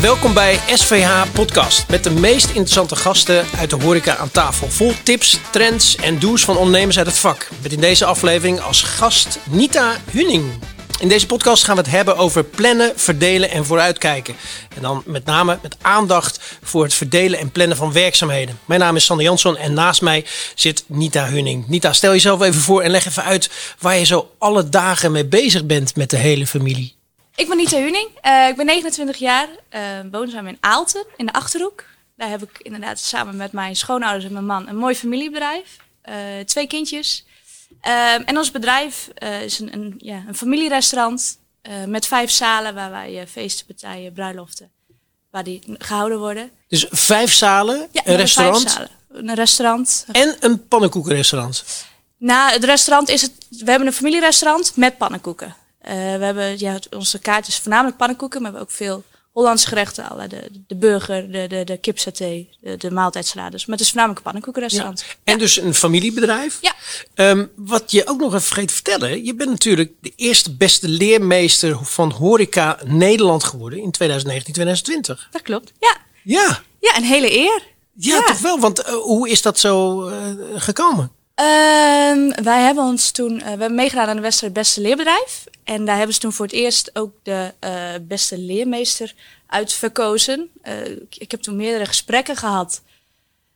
Welkom 0.00 0.34
bij 0.34 0.58
SVH 0.66 1.22
Podcast 1.32 1.88
met 1.88 2.04
de 2.04 2.10
meest 2.10 2.46
interessante 2.46 2.96
gasten 2.96 3.44
uit 3.58 3.70
de 3.70 3.76
horeca 3.76 4.16
aan 4.16 4.30
tafel. 4.30 4.68
Vol 4.68 4.92
tips, 5.02 5.40
trends 5.50 5.96
en 5.96 6.18
do's 6.18 6.44
van 6.44 6.56
ondernemers 6.56 6.98
uit 6.98 7.06
het 7.06 7.18
vak. 7.18 7.48
Met 7.62 7.72
in 7.72 7.80
deze 7.80 8.04
aflevering 8.04 8.60
als 8.60 8.82
gast 8.82 9.38
Nita 9.50 9.96
Hunning. 10.10 10.44
In 11.00 11.08
deze 11.08 11.26
podcast 11.26 11.64
gaan 11.64 11.76
we 11.76 11.82
het 11.82 11.90
hebben 11.90 12.16
over 12.16 12.44
plannen, 12.44 12.92
verdelen 12.96 13.50
en 13.50 13.64
vooruitkijken. 13.64 14.34
En 14.76 14.82
dan 14.82 15.02
met 15.06 15.24
name 15.24 15.58
met 15.62 15.76
aandacht 15.80 16.40
voor 16.62 16.82
het 16.82 16.94
verdelen 16.94 17.38
en 17.38 17.50
plannen 17.50 17.76
van 17.76 17.92
werkzaamheden. 17.92 18.58
Mijn 18.64 18.80
naam 18.80 18.96
is 18.96 19.04
Sander 19.04 19.26
Jansson 19.26 19.56
en 19.56 19.72
naast 19.72 20.02
mij 20.02 20.24
zit 20.54 20.84
Nita 20.86 21.26
Hunning. 21.26 21.68
Nita, 21.68 21.92
stel 21.92 22.12
jezelf 22.12 22.42
even 22.42 22.60
voor 22.60 22.82
en 22.82 22.90
leg 22.90 23.06
even 23.06 23.24
uit 23.24 23.50
waar 23.78 23.98
je 23.98 24.04
zo 24.04 24.30
alle 24.38 24.68
dagen 24.68 25.12
mee 25.12 25.26
bezig 25.26 25.64
bent 25.64 25.96
met 25.96 26.10
de 26.10 26.16
hele 26.16 26.46
familie. 26.46 26.98
Ik 27.34 27.48
ben 27.48 27.56
Nita 27.56 27.76
Huning. 27.76 28.08
Uh, 28.26 28.48
ik 28.48 28.56
ben 28.56 28.66
29 28.66 29.16
jaar. 29.16 29.48
Uh, 29.74 29.80
woonzaam 30.10 30.46
in 30.46 30.56
Aalten, 30.60 31.06
in 31.16 31.26
de 31.26 31.32
Achterhoek. 31.32 31.84
Daar 32.16 32.28
heb 32.28 32.42
ik 32.42 32.58
inderdaad 32.58 32.98
samen 32.98 33.36
met 33.36 33.52
mijn 33.52 33.76
schoonouders 33.76 34.24
en 34.24 34.32
mijn 34.32 34.46
man 34.46 34.68
een 34.68 34.76
mooi 34.76 34.94
familiebedrijf. 34.94 35.76
Uh, 36.08 36.14
twee 36.44 36.66
kindjes. 36.66 37.24
en 37.80 38.38
ons 38.38 38.50
bedrijf 38.50 39.08
is 39.44 39.58
een, 39.58 39.72
een, 39.72 39.94
ja, 39.98 40.22
een 40.28 40.36
familierestaurant 40.36 41.38
met 41.86 42.06
vijf 42.06 42.30
zalen 42.30 42.74
waar 42.74 42.90
wij 42.90 43.26
feesten, 43.26 43.66
partijen, 43.66 44.12
bruiloften, 44.12 44.70
waar 45.30 45.44
die 45.44 45.62
gehouden 45.78 46.18
worden. 46.18 46.50
Dus 46.68 46.86
vijf 46.90 47.32
zalen, 47.32 47.88
ja, 47.92 48.02
een 48.04 48.16
restaurant? 48.16 48.62
Vijf 48.62 48.72
zalen. 48.72 48.90
Een 49.28 49.34
restaurant. 49.34 50.06
En 50.12 50.36
een 50.40 50.68
pannenkoekenrestaurant? 50.68 51.64
Nou, 52.16 52.52
het 52.52 52.64
restaurant 52.64 53.08
is 53.08 53.22
het. 53.22 53.32
We 53.48 53.70
hebben 53.70 53.86
een 53.86 53.94
familierestaurant 53.94 54.76
met 54.76 54.98
pannenkoeken. 54.98 55.56
Uh, 55.82 55.92
we 55.92 56.24
hebben, 56.24 56.58
ja, 56.58 56.78
onze 56.90 57.18
kaart 57.18 57.48
is 57.48 57.58
voornamelijk 57.58 57.96
pannenkoeken, 57.96 58.42
maar 58.42 58.50
we 58.50 58.56
hebben 58.56 58.74
ook 58.74 58.80
veel 58.80 59.04
Hollandse 59.32 59.66
gerechten. 59.66 60.08
Alle, 60.08 60.26
de, 60.26 60.50
de 60.66 60.74
burger, 60.74 61.32
de, 61.32 61.46
de, 61.46 61.64
de 61.64 61.76
kipsaté, 61.76 62.46
de, 62.60 62.76
de 62.76 62.90
maaltijdsalades. 62.90 63.66
Maar 63.66 63.76
het 63.76 63.84
is 63.84 63.92
voornamelijk 63.92 64.18
een 64.18 64.24
pannenkoekenrestaurant. 64.24 65.00
Ja. 65.00 65.32
En 65.32 65.38
dus 65.38 65.56
een 65.56 65.74
familiebedrijf. 65.74 66.58
Ja. 66.60 66.74
Um, 67.30 67.50
wat 67.56 67.90
je 67.90 68.06
ook 68.06 68.18
nog 68.18 68.28
even 68.28 68.42
vergeet 68.42 68.68
te 68.68 68.74
vertellen. 68.74 69.24
Je 69.24 69.34
bent 69.34 69.50
natuurlijk 69.50 69.92
de 70.00 70.12
eerste 70.16 70.54
beste 70.56 70.88
leermeester 70.88 71.78
van 71.84 72.10
horeca 72.10 72.78
Nederland 72.84 73.44
geworden 73.44 73.78
in 73.78 73.90
2019, 73.90 74.52
2020. 74.52 75.28
Dat 75.30 75.42
klopt, 75.42 75.72
ja. 75.78 75.96
Ja. 76.22 76.62
Ja, 76.80 76.96
een 76.96 77.04
hele 77.04 77.38
eer. 77.38 77.62
Ja, 77.94 78.14
ja. 78.14 78.22
toch 78.22 78.40
wel. 78.40 78.60
Want 78.60 78.80
uh, 78.80 78.86
hoe 78.86 79.28
is 79.28 79.42
dat 79.42 79.58
zo 79.58 80.06
uh, 80.08 80.14
gekomen? 80.54 81.12
Um, 81.40 82.34
wij 82.42 82.60
hebben 82.60 82.84
ons 82.84 83.10
toen, 83.10 83.32
uh, 83.32 83.42
we 83.42 83.48
hebben 83.48 83.74
meegedaan 83.74 84.08
aan 84.08 84.16
de 84.16 84.22
wedstrijd 84.22 84.52
Beste 84.52 84.80
Leerbedrijf. 84.80 85.44
En 85.64 85.84
daar 85.84 85.96
hebben 85.96 86.14
ze 86.14 86.20
toen 86.20 86.32
voor 86.32 86.46
het 86.46 86.54
eerst 86.54 86.90
ook 86.92 87.12
de 87.22 87.54
uh, 87.64 87.90
beste 88.02 88.38
leermeester 88.38 89.14
uitverkozen. 89.46 90.50
Uh, 90.64 90.86
ik, 90.86 91.16
ik, 91.18 91.30
heb 91.30 91.40
toen 91.40 91.56
meerdere 91.56 91.86
gesprekken 91.86 92.36
gehad. 92.36 92.82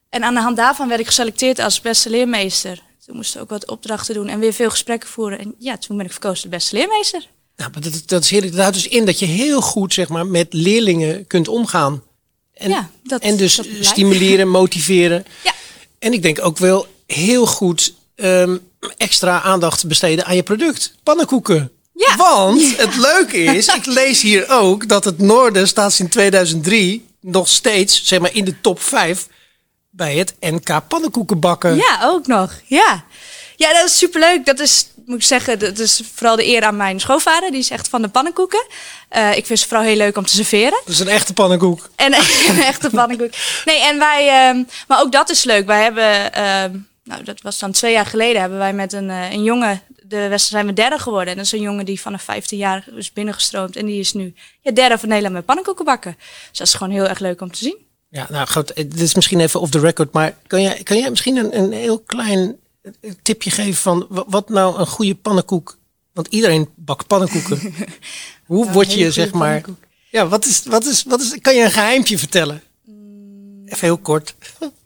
En 0.08 0.24
aan 0.24 0.34
de 0.34 0.40
hand 0.40 0.56
daarvan 0.56 0.88
werd 0.88 1.00
ik 1.00 1.06
geselecteerd 1.06 1.58
als 1.58 1.80
beste 1.80 2.10
leermeester. 2.10 2.82
Toen 3.06 3.16
moesten 3.16 3.36
we 3.36 3.42
ook 3.42 3.50
wat 3.50 3.70
opdrachten 3.70 4.14
doen 4.14 4.28
en 4.28 4.38
weer 4.38 4.52
veel 4.52 4.70
gesprekken 4.70 5.08
voeren. 5.08 5.38
En 5.38 5.54
ja, 5.58 5.78
toen 5.78 5.96
ben 5.96 6.06
ik 6.06 6.12
verkozen 6.12 6.42
de 6.50 6.56
beste 6.56 6.76
leermeester. 6.76 7.28
Nou, 7.56 7.70
maar 7.72 7.80
dat, 7.80 8.02
dat 8.06 8.22
is 8.22 8.30
heerlijk. 8.30 8.52
Dat 8.52 8.62
houdt 8.62 8.76
dus 8.76 8.88
in 8.88 9.04
dat 9.04 9.18
je 9.18 9.26
heel 9.26 9.60
goed 9.60 9.92
zeg 9.92 10.08
maar, 10.08 10.26
met 10.26 10.52
leerlingen 10.52 11.26
kunt 11.26 11.48
omgaan. 11.48 12.02
En, 12.54 12.70
ja, 12.70 12.90
dat, 13.02 13.20
en 13.20 13.36
dus 13.36 13.56
dat 13.56 13.66
stimuleren, 13.80 14.48
motiveren. 14.60 15.24
Ja. 15.44 15.52
En 15.98 16.12
ik 16.12 16.22
denk 16.22 16.44
ook 16.44 16.58
wel 16.58 16.86
heel 17.06 17.46
goed 17.46 17.94
um, 18.16 18.60
extra 18.96 19.42
aandacht 19.42 19.86
besteden 19.86 20.24
aan 20.24 20.36
je 20.36 20.42
product. 20.42 20.94
Pannenkoeken. 21.02 21.72
Ja. 21.94 22.16
Want 22.16 22.76
het 22.84 22.96
leuke 22.96 23.38
is, 23.38 23.66
ik 23.66 23.86
lees 23.86 24.22
hier 24.22 24.50
ook 24.50 24.88
dat 24.88 25.04
het 25.04 25.18
Noorden 25.18 25.68
staat 25.68 25.98
in 25.98 26.08
2003 26.08 27.06
nog 27.20 27.48
steeds 27.48 28.04
zeg 28.04 28.20
maar 28.20 28.34
in 28.34 28.44
de 28.44 28.60
top 28.60 28.80
5 28.80 29.26
bij 29.90 30.14
het 30.14 30.34
NK 30.40 30.88
pannenkoekenbakken. 30.88 31.76
Ja, 31.76 31.98
ook 32.02 32.26
nog. 32.26 32.52
Ja. 32.64 33.04
Ja, 33.56 33.72
dat 33.72 33.84
is 33.84 33.98
superleuk. 33.98 34.46
Dat 34.46 34.60
is, 34.60 34.86
moet 35.06 35.16
ik 35.16 35.22
zeggen, 35.22 35.58
dat 35.58 35.78
is 35.78 36.02
vooral 36.14 36.36
de 36.36 36.46
eer 36.46 36.62
aan 36.64 36.76
mijn 36.76 37.00
schoonvader. 37.00 37.50
Die 37.50 37.60
is 37.60 37.70
echt 37.70 37.88
van 37.88 38.02
de 38.02 38.08
pannenkoeken. 38.08 38.66
Uh, 39.16 39.36
ik 39.36 39.46
vind 39.46 39.58
ze 39.58 39.68
vooral 39.68 39.86
heel 39.86 39.96
leuk 39.96 40.16
om 40.16 40.26
te 40.26 40.32
serveren. 40.32 40.80
Dat 40.84 40.94
is 40.94 41.00
een 41.00 41.08
echte 41.08 41.32
pannenkoek. 41.32 41.88
En 41.96 42.14
een 42.48 42.62
echte 42.62 42.90
pannenkoek. 42.90 43.30
Nee, 43.64 43.80
en 43.80 43.98
wij, 43.98 44.52
uh, 44.54 44.64
maar 44.88 45.00
ook 45.00 45.12
dat 45.12 45.30
is 45.30 45.44
leuk. 45.44 45.66
Wij 45.66 45.82
hebben, 45.82 46.30
uh, 46.36 46.80
nou 47.04 47.24
dat 47.24 47.40
was 47.42 47.58
dan 47.58 47.72
twee 47.72 47.92
jaar 47.92 48.06
geleden, 48.06 48.40
hebben 48.40 48.58
wij 48.58 48.72
met 48.72 48.92
een, 48.92 49.08
een 49.08 49.42
jongen, 49.42 49.82
de 50.14 50.28
wedstrijd 50.28 50.64
zijn 50.64 50.66
we 50.66 50.72
derde 50.72 50.98
geworden. 50.98 51.28
En 51.28 51.36
dat 51.36 51.44
is 51.44 51.52
een 51.52 51.60
jongen 51.60 51.84
die 51.84 52.00
vanaf 52.00 52.22
15 52.22 52.58
jaar 52.58 52.88
is 52.96 53.12
binnengestroomd. 53.12 53.76
En 53.76 53.86
die 53.86 54.00
is 54.00 54.12
nu 54.12 54.34
ja, 54.60 54.72
derde 54.72 54.98
van 54.98 55.08
Nederland 55.08 55.34
met 55.34 55.44
pannenkoeken 55.44 55.84
bakken. 55.84 56.16
Dus 56.48 56.58
dat 56.58 56.66
is 56.66 56.74
gewoon 56.74 56.92
heel 56.92 57.08
erg 57.08 57.18
leuk 57.18 57.40
om 57.40 57.50
te 57.50 57.58
zien. 57.58 57.76
Ja, 58.08 58.26
nou 58.30 58.46
goed, 58.46 58.74
dit 58.74 59.00
is 59.00 59.14
misschien 59.14 59.40
even 59.40 59.60
off 59.60 59.70
the 59.70 59.78
record. 59.78 60.12
Maar 60.12 60.36
kan 60.46 60.62
jij, 60.62 60.82
kan 60.82 60.98
jij 60.98 61.10
misschien 61.10 61.36
een, 61.36 61.58
een 61.58 61.72
heel 61.72 61.98
klein 61.98 62.56
tipje 63.22 63.50
geven 63.50 63.74
van 63.74 64.06
wat 64.08 64.48
nou 64.48 64.78
een 64.78 64.86
goede 64.86 65.14
pannenkoek? 65.14 65.78
Want 66.12 66.26
iedereen 66.26 66.68
bakt 66.74 67.06
pannenkoeken. 67.06 67.74
Hoe 68.46 68.70
word 68.70 68.92
je 68.92 69.10
zeg 69.10 69.32
maar? 69.32 69.60
Pannenkoek. 69.60 69.88
Ja, 70.10 70.28
wat 70.28 70.44
is, 70.44 70.62
wat 70.64 70.84
is, 70.84 71.02
wat 71.02 71.20
is? 71.20 71.38
Kan 71.40 71.54
je 71.54 71.64
een 71.64 71.70
geheimtje 71.70 72.18
vertellen? 72.18 72.62
Mm. 72.84 73.62
Even 73.64 73.78
heel 73.80 73.98
kort. 73.98 74.34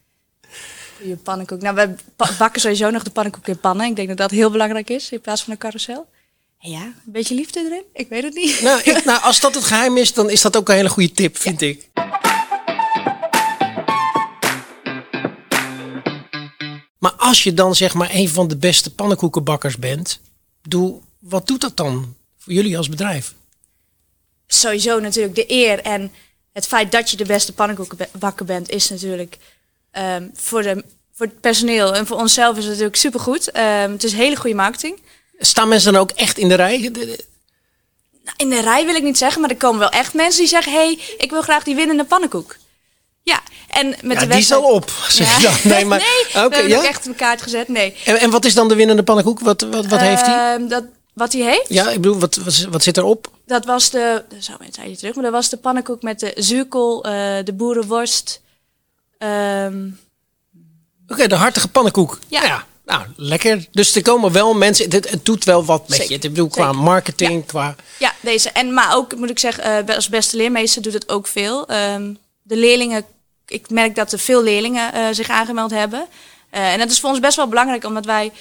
Je 1.03 1.17
pannenkoek. 1.17 1.61
Nou, 1.61 1.75
we 1.75 1.95
bakken 2.39 2.61
sowieso 2.61 2.91
nog 2.91 3.03
de 3.03 3.11
pannenkoek 3.11 3.47
in 3.49 3.59
pannen. 3.59 3.87
Ik 3.87 3.97
denk 3.97 4.09
dat 4.09 4.17
dat 4.17 4.31
heel 4.31 4.51
belangrijk 4.51 4.91
is 4.91 5.11
in 5.11 5.21
plaats 5.21 5.43
van 5.43 5.53
een 5.53 5.59
carousel. 5.59 6.07
En 6.59 6.71
ja, 6.71 6.83
een 6.83 7.13
beetje 7.13 7.35
liefde 7.35 7.61
erin. 7.61 7.83
Ik 7.93 8.09
weet 8.09 8.23
het 8.23 8.35
niet. 8.35 8.61
Nou, 8.63 8.81
ik, 8.81 9.05
nou, 9.05 9.23
als 9.23 9.41
dat 9.41 9.55
het 9.55 9.65
geheim 9.65 9.97
is, 9.97 10.13
dan 10.13 10.31
is 10.31 10.43
dat 10.43 10.57
ook 10.57 10.69
een 10.69 10.75
hele 10.75 10.89
goede 10.89 11.13
tip, 11.13 11.37
vind 11.37 11.61
ja. 11.61 11.67
ik. 11.67 11.89
Maar 16.99 17.13
als 17.13 17.43
je 17.43 17.55
dan 17.55 17.75
zeg 17.75 17.95
maar 17.95 18.11
een 18.13 18.29
van 18.29 18.49
de 18.49 18.57
beste 18.57 18.95
pannenkoekenbakkers 18.95 19.79
bent, 19.79 20.21
doe, 20.63 21.01
wat 21.19 21.47
doet 21.47 21.61
dat 21.61 21.77
dan 21.77 22.15
voor 22.39 22.53
jullie 22.53 22.77
als 22.77 22.89
bedrijf? 22.89 23.35
Sowieso 24.47 25.01
natuurlijk 25.01 25.35
de 25.35 25.45
eer 25.53 25.81
en 25.81 26.13
het 26.53 26.67
feit 26.67 26.93
dat 26.93 27.11
je 27.11 27.17
de 27.17 27.25
beste 27.25 27.53
pannenkoekenbakker 27.53 28.47
bent, 28.47 28.71
is 28.71 28.89
natuurlijk 28.91 29.39
um, 29.99 30.31
voor, 30.35 30.63
de, 30.63 30.85
voor 31.15 31.27
het 31.27 31.41
personeel 31.41 31.95
en 31.95 32.07
voor 32.07 32.17
onszelf 32.17 32.57
is 32.57 32.63
het 32.63 32.69
natuurlijk 32.69 32.97
supergoed. 32.97 33.57
Um, 33.57 33.93
het 33.93 34.05
is 34.05 34.13
hele 34.13 34.37
goede 34.37 34.57
marketing. 34.57 35.03
Staan 35.39 35.69
mensen 35.69 35.93
dan 35.93 36.03
ook 36.03 36.11
echt 36.11 36.39
in 36.39 36.49
de 36.49 36.55
rij? 36.55 36.79
Nou, 36.79 38.37
in 38.37 38.51
de 38.51 38.61
rij 38.61 38.85
wil 38.85 38.95
ik 38.95 39.03
niet 39.03 39.19
zeggen, 39.19 39.41
maar 39.41 39.51
er 39.51 39.57
komen 39.57 39.79
wel 39.79 39.91
echt 39.91 40.15
mensen 40.15 40.41
die 40.41 40.49
zeggen: 40.49 40.73
hey, 40.73 40.99
ik 41.19 41.31
wil 41.31 41.43
graag 41.43 41.65
die 41.65 41.75
winnende 41.75 42.05
pannenkoek. 42.05 42.57
Ja, 43.23 43.41
en 43.69 43.89
met 43.89 43.99
ja, 44.01 44.07
de 44.07 44.19
die 44.19 44.29
wedstrijd... 44.29 44.41
is 44.41 44.53
al 44.53 44.63
op. 44.63 44.91
Zeg 45.09 45.41
ja. 45.41 45.49
dan. 45.49 45.57
Nee, 45.63 45.85
maar, 45.85 45.99
nee 46.09 46.29
okay, 46.29 46.49
we 46.49 46.55
hebben 46.55 46.69
ja? 46.69 46.79
ook 46.79 46.85
echt 46.85 47.09
op 47.09 47.17
kaart 47.17 47.43
gezet. 47.43 47.69
Nee. 47.69 47.95
En, 48.05 48.17
en 48.17 48.31
wat 48.31 48.45
is 48.45 48.55
dan 48.55 48.69
de 48.69 48.75
winnende 48.75 49.03
pannenkoek? 49.03 49.41
Wat, 49.41 49.61
wat, 49.61 49.87
wat 49.87 50.01
heeft 50.01 50.27
hij? 50.27 50.61
Uh, 50.61 50.69
dat, 50.69 50.85
wat 51.15 51.33
hij 51.33 51.43
heeft? 51.43 51.69
Ja, 51.69 51.89
ik 51.89 52.01
bedoel, 52.01 52.19
wat, 52.19 52.37
wat, 52.37 52.67
wat 52.71 52.83
zit 52.83 52.97
erop? 52.97 53.31
Dat 53.47 53.65
was 53.65 53.91
de, 53.91 54.25
zo 54.41 54.53
een 54.59 54.71
tijdje 54.71 54.97
terug, 54.97 55.15
maar 55.15 55.25
dat 55.25 55.33
was 55.33 55.49
de 55.49 55.57
pannenkoek 55.57 56.03
met 56.03 56.21
de 56.21 56.33
zuurkool, 56.37 57.07
uh, 57.07 57.13
de 57.45 57.53
boerenworst. 57.53 58.41
Um... 59.19 59.99
Oké, 61.03 61.13
okay, 61.13 61.27
de 61.27 61.35
hartige 61.35 61.69
pannenkoek. 61.69 62.19
Ja. 62.29 62.43
ja. 62.43 62.67
Nou, 62.85 63.07
lekker. 63.17 63.67
Dus 63.71 63.95
er 63.95 64.03
komen 64.03 64.33
wel 64.33 64.55
mensen, 64.55 64.91
het, 64.91 65.11
het 65.11 65.25
doet 65.25 65.45
wel 65.45 65.65
wat 65.65 65.89
met 65.89 65.99
Zeker. 65.99 66.13
je. 66.13 66.15
Ik 66.15 66.31
bedoel, 66.31 66.49
qua 66.49 66.67
Zeker. 66.67 66.83
marketing, 66.83 67.41
ja. 67.41 67.47
qua... 67.47 67.75
Ja, 67.99 68.13
deze. 68.21 68.51
En, 68.51 68.75
maar 68.75 68.97
ook, 68.97 69.17
moet 69.17 69.31
ik 69.31 69.39
zeggen, 69.39 69.89
uh, 69.89 69.95
als 69.95 70.09
beste 70.09 70.37
leermeester 70.37 70.83
doet 70.83 70.93
het 70.93 71.09
ook 71.09 71.27
veel. 71.27 71.71
Um, 71.71 72.19
de 72.43 72.57
leerlingen, 72.57 73.05
ik 73.47 73.71
merk 73.71 73.95
dat 73.95 74.13
er 74.13 74.19
veel 74.19 74.43
leerlingen 74.43 74.95
uh, 74.95 75.07
zich 75.11 75.29
aangemeld 75.29 75.71
hebben. 75.71 76.07
Uh, 76.55 76.73
en 76.73 76.79
dat 76.79 76.91
is 76.91 77.01
voor 77.01 77.11
ons 77.11 77.21
best 77.21 77.37
wel 77.37 77.49
belangrijk, 77.49 77.85
omdat 77.85 78.05
wij 78.05 78.33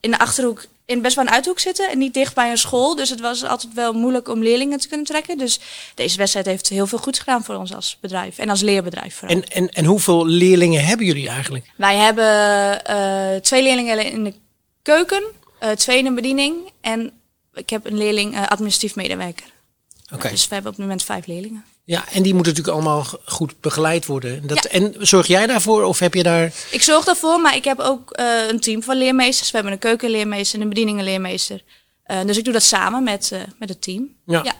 in 0.00 0.10
de 0.10 0.18
Achterhoek 0.18 0.64
in 0.86 1.02
best 1.02 1.16
wel 1.16 1.24
een 1.24 1.32
uithoek 1.32 1.58
zitten 1.58 1.90
en 1.90 1.98
niet 1.98 2.14
dicht 2.14 2.34
bij 2.34 2.50
een 2.50 2.58
school. 2.58 2.94
Dus 2.94 3.10
het 3.10 3.20
was 3.20 3.44
altijd 3.44 3.74
wel 3.74 3.92
moeilijk 3.92 4.28
om 4.28 4.42
leerlingen 4.42 4.78
te 4.78 4.88
kunnen 4.88 5.06
trekken. 5.06 5.38
Dus 5.38 5.60
deze 5.94 6.16
wedstrijd 6.16 6.46
heeft 6.46 6.68
heel 6.68 6.86
veel 6.86 6.98
goeds 6.98 7.18
gedaan 7.18 7.44
voor 7.44 7.54
ons 7.54 7.74
als 7.74 7.98
bedrijf 8.00 8.38
en 8.38 8.48
als 8.48 8.60
leerbedrijf 8.60 9.14
vooral. 9.14 9.36
En, 9.36 9.48
en, 9.48 9.68
en 9.68 9.84
hoeveel 9.84 10.26
leerlingen 10.26 10.84
hebben 10.84 11.06
jullie 11.06 11.28
eigenlijk? 11.28 11.70
Wij 11.76 11.96
hebben 11.96 12.82
uh, 12.90 13.40
twee 13.40 13.62
leerlingen 13.62 14.12
in 14.12 14.24
de 14.24 14.34
keuken, 14.82 15.22
uh, 15.62 15.70
twee 15.70 15.98
in 15.98 16.04
de 16.04 16.12
bediening 16.12 16.56
en 16.80 17.12
ik 17.54 17.70
heb 17.70 17.86
een 17.86 17.96
leerling 17.96 18.34
uh, 18.34 18.46
administratief 18.46 18.94
medewerker. 18.94 19.46
Okay. 20.12 20.30
Dus 20.30 20.48
we 20.48 20.54
hebben 20.54 20.72
op 20.72 20.76
het 20.76 20.86
moment 20.86 21.04
vijf 21.04 21.26
leerlingen. 21.26 21.64
Ja, 21.86 22.04
en 22.12 22.22
die 22.22 22.34
moeten 22.34 22.52
natuurlijk 22.52 22.78
allemaal 22.78 23.06
goed 23.24 23.60
begeleid 23.60 24.06
worden. 24.06 24.46
Dat, 24.46 24.62
ja. 24.62 24.70
En 24.70 24.94
zorg 24.98 25.26
jij 25.26 25.46
daarvoor 25.46 25.82
of 25.82 25.98
heb 25.98 26.14
je 26.14 26.22
daar... 26.22 26.52
Ik 26.70 26.82
zorg 26.82 27.04
daarvoor, 27.04 27.40
maar 27.40 27.56
ik 27.56 27.64
heb 27.64 27.78
ook 27.78 28.18
uh, 28.20 28.48
een 28.48 28.60
team 28.60 28.82
van 28.82 28.96
leermeesters. 28.96 29.50
We 29.50 29.56
hebben 29.56 29.72
een 29.72 29.78
keukenleermeester 29.78 30.56
en 30.56 30.62
een 30.62 30.68
bedieningenleermeester. 30.68 31.62
Uh, 32.06 32.22
dus 32.24 32.36
ik 32.36 32.44
doe 32.44 32.52
dat 32.52 32.62
samen 32.62 33.02
met, 33.02 33.30
uh, 33.32 33.40
met 33.58 33.68
het 33.68 33.82
team. 33.82 34.08
Ja. 34.26 34.42
ja. 34.44 34.54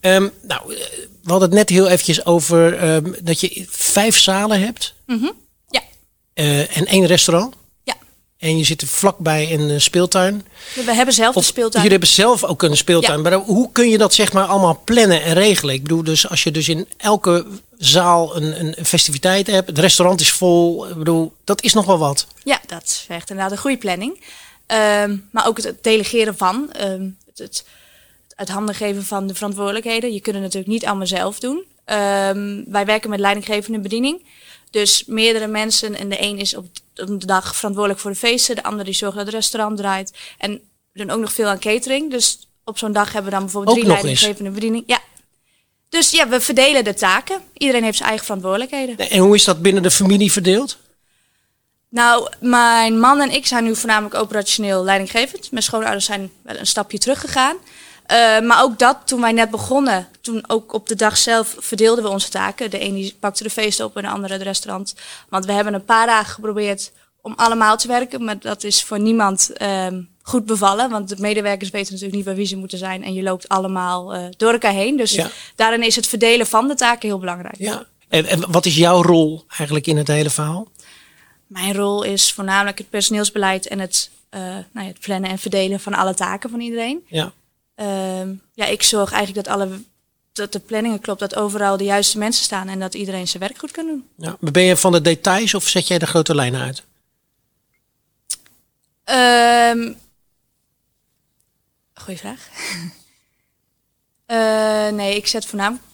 Um, 0.00 0.30
nou, 0.42 0.66
we 1.22 1.30
hadden 1.30 1.48
het 1.48 1.58
net 1.58 1.68
heel 1.68 1.88
eventjes 1.88 2.26
over 2.26 2.88
um, 2.94 3.16
dat 3.22 3.40
je 3.40 3.66
vijf 3.68 4.18
zalen 4.18 4.60
hebt. 4.60 4.94
Mm 5.06 5.18
-hmm. 5.18 5.32
Ja. 5.68 5.82
en 6.66 6.86
één 6.86 7.06
restaurant. 7.06 7.54
En 8.44 8.58
je 8.58 8.64
zit 8.64 8.82
er 8.82 8.88
vlakbij 8.88 9.52
een 9.52 9.70
eh, 9.70 9.78
speeltuin. 9.78 10.46
We 10.74 10.94
hebben 10.94 11.14
zelf 11.14 11.36
Of 11.36 11.42
de 11.42 11.48
speeltuin. 11.48 11.82
jullie 11.82 11.98
hebben 11.98 12.08
zelf 12.08 12.44
ook 12.44 12.62
een 12.62 12.76
speeltuin. 12.76 13.22
Maar 13.22 13.32
hoe 13.32 13.72
kun 13.72 13.88
je 13.88 13.98
dat 13.98 14.14
zeg 14.14 14.32
maar 14.32 14.44
allemaal 14.44 14.80
plannen 14.84 15.22
en 15.22 15.34
regelen? 15.34 15.74
Ik 15.74 15.82
bedoel, 15.82 16.02
dus 16.04 16.28
als 16.28 16.42
je 16.42 16.50
dus 16.50 16.68
in 16.68 16.88
elke 16.96 17.46
zaal 17.78 18.36
een, 18.36 18.78
een 18.78 18.86
festiviteit 18.86 19.46
hebt, 19.46 19.68
het 19.68 19.78
restaurant 19.78 20.20
is 20.20 20.32
vol. 20.32 20.88
Ik 20.88 20.94
bedoel, 20.94 21.32
dat 21.44 21.62
is 21.62 21.72
nog 21.72 21.84
wel 21.84 21.98
wat. 21.98 22.26
Ja, 22.42 22.60
dat 22.66 23.02
vergt 23.06 23.30
inderdaad 23.30 23.52
een 23.52 23.62
goede 23.62 23.76
planning. 23.76 24.24
Ehm, 24.66 25.16
maar 25.30 25.46
ook 25.46 25.62
het 25.62 25.82
delegeren 25.82 26.36
van, 26.36 26.72
ehm, 26.72 27.08
het, 27.26 27.38
het, 27.38 27.64
het 28.36 28.48
handen 28.48 28.74
geven 28.74 29.04
van 29.04 29.26
de 29.26 29.34
verantwoordelijkheden. 29.34 30.12
Je 30.12 30.20
kunt 30.20 30.34
het 30.34 30.44
natuurlijk 30.44 30.72
niet 30.72 30.86
allemaal 30.86 31.06
zelf 31.06 31.38
doen. 31.38 31.64
Ehm, 31.84 32.62
wij 32.66 32.84
werken 32.84 33.10
met 33.10 33.20
leidinggevende 33.20 33.78
bediening. 33.78 34.26
Dus 34.70 35.04
meerdere 35.06 35.46
mensen 35.46 35.94
en 35.98 36.08
de 36.08 36.22
een 36.22 36.38
is 36.38 36.56
op 36.56 36.66
de 36.94 37.26
dag 37.26 37.56
verantwoordelijk 37.56 38.00
voor 38.00 38.10
de 38.10 38.16
feesten, 38.16 38.56
de 38.56 38.62
ander 38.62 38.84
die 38.84 38.94
zorgt 38.94 39.16
dat 39.16 39.26
het 39.26 39.34
restaurant 39.34 39.76
draait. 39.76 40.12
En 40.38 40.52
we 40.92 40.98
doen 40.98 41.10
ook 41.10 41.20
nog 41.20 41.32
veel 41.32 41.46
aan 41.46 41.58
catering. 41.58 42.10
Dus 42.10 42.48
op 42.64 42.78
zo'n 42.78 42.92
dag 42.92 43.12
hebben 43.12 43.24
we 43.24 43.36
dan 43.36 43.44
bijvoorbeeld 43.44 43.76
Ook 43.76 43.82
drie 43.82 43.92
leidinggevende 43.92 44.50
bediening. 44.50 44.84
Ja. 44.86 45.00
Dus 45.88 46.10
ja, 46.10 46.28
we 46.28 46.40
verdelen 46.40 46.84
de 46.84 46.94
taken. 46.94 47.40
Iedereen 47.52 47.82
heeft 47.82 47.96
zijn 47.96 48.08
eigen 48.08 48.26
verantwoordelijkheden. 48.26 49.10
En 49.10 49.18
hoe 49.18 49.34
is 49.34 49.44
dat 49.44 49.62
binnen 49.62 49.82
de 49.82 49.90
familie 49.90 50.32
verdeeld? 50.32 50.78
Nou, 51.88 52.32
mijn 52.40 52.98
man 52.98 53.20
en 53.20 53.30
ik 53.30 53.46
zijn 53.46 53.64
nu 53.64 53.76
voornamelijk 53.76 54.14
operationeel 54.14 54.84
leidinggevend. 54.84 55.50
Mijn 55.50 55.62
schoonouders 55.62 56.04
zijn 56.04 56.30
wel 56.42 56.56
een 56.56 56.66
stapje 56.66 56.98
teruggegaan. 56.98 57.56
Uh, 58.12 58.40
maar 58.40 58.62
ook 58.62 58.78
dat, 58.78 58.96
toen 59.04 59.20
wij 59.20 59.32
net 59.32 59.50
begonnen, 59.50 60.08
toen 60.20 60.44
ook 60.46 60.72
op 60.72 60.88
de 60.88 60.94
dag 60.94 61.16
zelf 61.16 61.56
verdeelden 61.58 62.04
we 62.04 62.10
onze 62.10 62.28
taken. 62.30 62.70
De 62.70 62.82
een 62.82 62.94
die 62.94 63.16
pakte 63.20 63.42
de 63.42 63.50
feesten 63.50 63.84
op 63.84 63.96
en 63.96 64.02
de 64.02 64.08
andere 64.08 64.32
het 64.32 64.42
restaurant. 64.42 64.94
Want 65.28 65.44
we 65.44 65.52
hebben 65.52 65.74
een 65.74 65.84
paar 65.84 66.06
dagen 66.06 66.32
geprobeerd 66.34 66.92
om 67.20 67.32
allemaal 67.36 67.76
te 67.76 67.88
werken. 67.88 68.24
Maar 68.24 68.38
dat 68.38 68.64
is 68.64 68.82
voor 68.82 69.00
niemand 69.00 69.50
um, 69.62 70.08
goed 70.22 70.46
bevallen. 70.46 70.90
Want 70.90 71.08
de 71.08 71.16
medewerkers 71.18 71.70
weten 71.70 71.92
natuurlijk 71.92 72.16
niet 72.16 72.24
bij 72.24 72.34
wie 72.34 72.46
ze 72.46 72.56
moeten 72.56 72.78
zijn. 72.78 73.04
En 73.04 73.14
je 73.14 73.22
loopt 73.22 73.48
allemaal 73.48 74.14
uh, 74.14 74.20
door 74.36 74.52
elkaar 74.52 74.72
heen. 74.72 74.96
Dus 74.96 75.12
Ja. 75.12 75.30
daarin 75.56 75.82
is 75.82 75.96
het 75.96 76.06
verdelen 76.06 76.46
van 76.46 76.68
de 76.68 76.74
taken 76.74 77.08
heel 77.08 77.18
belangrijk. 77.18 77.58
Ja. 77.58 77.86
En, 78.08 78.26
en 78.26 78.52
wat 78.52 78.66
is 78.66 78.76
jouw 78.76 79.02
rol 79.02 79.44
eigenlijk 79.48 79.86
in 79.86 79.96
het 79.96 80.08
hele 80.08 80.30
verhaal? 80.30 80.68
Mijn 81.46 81.74
rol 81.74 82.02
is 82.02 82.32
voornamelijk 82.32 82.78
het 82.78 82.90
personeelsbeleid 82.90 83.66
en 83.66 83.78
het, 83.78 84.10
uh, 84.30 84.40
nou 84.40 84.64
ja, 84.72 84.82
het 84.82 85.00
plannen 85.00 85.30
en 85.30 85.38
verdelen 85.38 85.80
van 85.80 85.94
alle 85.94 86.14
taken 86.14 86.50
van 86.50 86.60
iedereen. 86.60 87.04
Ja. 87.06 87.32
Ehm, 88.24 88.34
ja, 88.54 88.64
ik 88.66 88.82
zorg 88.82 89.12
eigenlijk 89.12 89.46
dat, 89.46 89.56
alle, 89.56 89.68
dat 90.32 90.52
de 90.52 90.58
planningen 90.58 91.00
klopt, 91.00 91.20
dat 91.20 91.34
overal 91.34 91.76
de 91.76 91.84
juiste 91.84 92.18
mensen 92.18 92.44
staan 92.44 92.68
en 92.68 92.78
dat 92.80 92.94
iedereen 92.94 93.28
zijn 93.28 93.42
werk 93.42 93.58
goed 93.58 93.70
kan 93.70 93.86
doen. 93.86 94.04
ja. 94.16 94.36
Maar 94.40 94.52
ben 94.52 94.62
je 94.62 94.76
van 94.76 94.92
de 94.92 95.00
details 95.00 95.54
of 95.54 95.68
zet 95.68 95.86
jij 95.88 95.98
de 95.98 96.06
grote 96.06 96.34
lijnen 96.34 96.60
uit? 96.60 96.82
Ehm 99.04 99.92
goeie 101.94 102.18
vraag. 102.18 102.48
Eh, 104.26 104.88
nee, 104.88 105.16
ik 105.16 105.26
zet 105.26 105.46
voornamelijk 105.46 105.84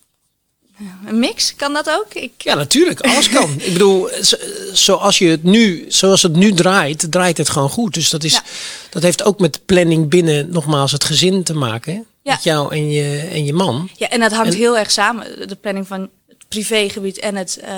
een 1.07 1.19
mix. 1.19 1.55
Kan 1.57 1.73
dat 1.73 1.91
ook? 1.91 2.15
Ik, 2.15 2.43
Ja, 2.43 2.55
natuurlijk. 2.55 3.01
Alles 3.01 3.29
kan. 3.29 3.51
Ik 3.61 3.73
bedoel, 3.73 4.09
zo- 4.23 4.37
zoals, 4.73 5.19
je 5.19 5.29
het 5.29 5.43
nu, 5.43 5.85
zoals 5.89 6.23
het 6.23 6.33
nu 6.37 6.53
draait, 6.53 7.07
draait 7.13 7.37
het 7.37 7.49
gewoon 7.49 7.69
goed. 7.71 7.95
Dus 7.95 8.11
dat, 8.11 8.25
is, 8.25 8.33
Ja. 8.33 8.43
dat 8.91 9.03
heeft 9.03 9.23
ook 9.23 9.39
met 9.41 9.67
planning 9.67 10.09
binnen, 10.09 10.51
nogmaals, 10.51 10.93
het 10.93 11.05
gezin 11.05 11.43
te 11.43 11.55
maken. 11.55 12.07
Ja. 12.23 12.33
Met 12.33 12.43
jou 12.45 12.73
en 12.75 12.91
je, 12.91 13.29
en 13.33 13.45
je 13.45 13.53
man. 13.53 13.91
ja, 13.97 14.09
en 14.09 14.21
dat 14.21 14.33
hangt 14.33 14.53
En- 14.53 14.59
heel 14.59 14.79
erg 14.79 14.91
samen. 14.91 15.49
De 15.49 15.55
planning 15.57 15.87
van 15.87 16.01
het 16.29 16.37
privégebied 16.49 17.19
en 17.19 17.37
het 17.37 17.59
uh, 17.65 17.69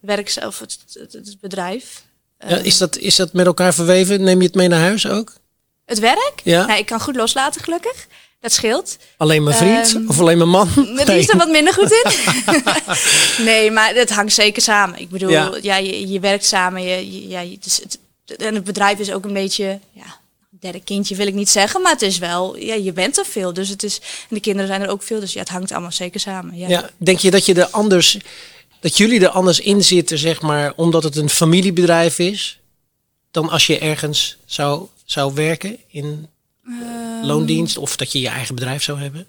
werk 0.00 0.36
of 0.46 0.58
het, 0.58 0.78
het, 0.92 1.12
het 1.12 1.36
bedrijf. 1.40 2.02
Ja, 2.38 2.46
Ehm, 2.48 2.64
is, 2.64 2.78
dat, 2.78 2.96
is 2.98 3.16
dat 3.16 3.32
met 3.32 3.46
elkaar 3.46 3.74
verweven? 3.74 4.22
Neem 4.22 4.38
je 4.40 4.46
het 4.46 4.54
mee 4.54 4.68
naar 4.68 4.80
huis 4.80 5.06
ook? 5.08 5.32
Het 5.86 5.98
werk? 5.98 6.32
Ja. 6.44 6.66
Nou, 6.66 6.78
ik 6.78 6.86
kan 6.86 7.00
goed 7.00 7.16
loslaten, 7.16 7.62
gelukkig. 7.62 8.06
Dat 8.40 8.52
scheelt. 8.52 8.96
Alleen 9.16 9.42
mijn 9.42 9.56
vriend 9.56 9.94
Ehm, 9.94 10.08
of 10.08 10.20
alleen 10.20 10.36
mijn 10.38 10.50
man? 10.50 10.68
Die 11.04 11.18
is 11.18 11.28
er 11.28 11.36
wat 11.36 11.48
minder 11.50 11.72
goed 11.74 11.90
in. 11.92 12.10
nee, 13.44 13.70
maar 13.70 13.94
het 13.94 14.10
hangt 14.10 14.32
zeker 14.32 14.62
samen. 14.62 14.98
Ik 15.00 15.08
bedoel, 15.08 15.30
Ja. 15.30 15.52
ja. 15.62 15.76
je, 15.76 16.08
je 16.08 16.20
werkt 16.20 16.44
samen. 16.44 16.82
Je, 16.82 17.12
je- 17.12 17.28
ja, 17.28 17.40
je- 17.40 17.58
dus 17.60 17.76
het, 17.82 17.98
en 18.40 18.54
het 18.54 18.64
bedrijf 18.64 18.98
is 18.98 19.12
ook 19.12 19.24
een 19.24 19.32
beetje, 19.32 19.78
ja, 19.92 20.16
derde 20.64 20.84
kindje 20.84 21.16
wil 21.16 21.26
ik 21.26 21.34
niet 21.34 21.50
zeggen, 21.50 21.82
maar 21.82 21.92
het 21.92 22.02
is 22.02 22.18
wel, 22.18 22.56
ja, 22.56 22.74
je 22.74 22.92
bent 22.92 23.18
er 23.18 23.24
veel. 23.24 23.52
Dus 23.52 23.68
het 23.68 23.82
is, 23.82 23.98
en 23.98 24.34
de 24.34 24.40
kinderen 24.40 24.68
zijn 24.68 24.82
er 24.82 24.88
ook 24.88 25.02
veel. 25.02 25.20
Dus 25.20 25.32
ja, 25.32 25.40
het 25.40 25.48
hangt 25.48 25.72
allemaal 25.72 25.92
zeker 25.92 26.20
samen. 26.20 26.56
Ja. 26.56 26.68
Ja, 26.68 26.90
denk 26.96 27.18
je 27.18 27.30
dat 27.30 27.46
je 27.46 27.54
er 27.54 27.68
anders, 27.68 28.18
dat 28.80 28.96
jullie 28.96 29.20
er 29.20 29.28
anders 29.28 29.60
in 29.60 29.84
zitten, 29.84 30.18
zeg 30.18 30.40
maar, 30.40 30.72
omdat 30.76 31.02
het 31.02 31.16
een 31.16 31.30
familiebedrijf 31.30 32.18
is, 32.18 32.58
dan 33.30 33.48
als 33.48 33.66
je 33.66 33.78
ergens 33.78 34.36
zou, 34.44 34.86
zou 35.04 35.34
werken 35.34 35.76
in 35.88 36.28
Ehm, 36.66 37.24
loondienst 37.26 37.78
of 37.78 37.96
dat 37.96 38.12
je 38.12 38.20
je 38.20 38.28
eigen 38.28 38.54
bedrijf 38.54 38.82
zou 38.82 39.00
hebben? 39.00 39.28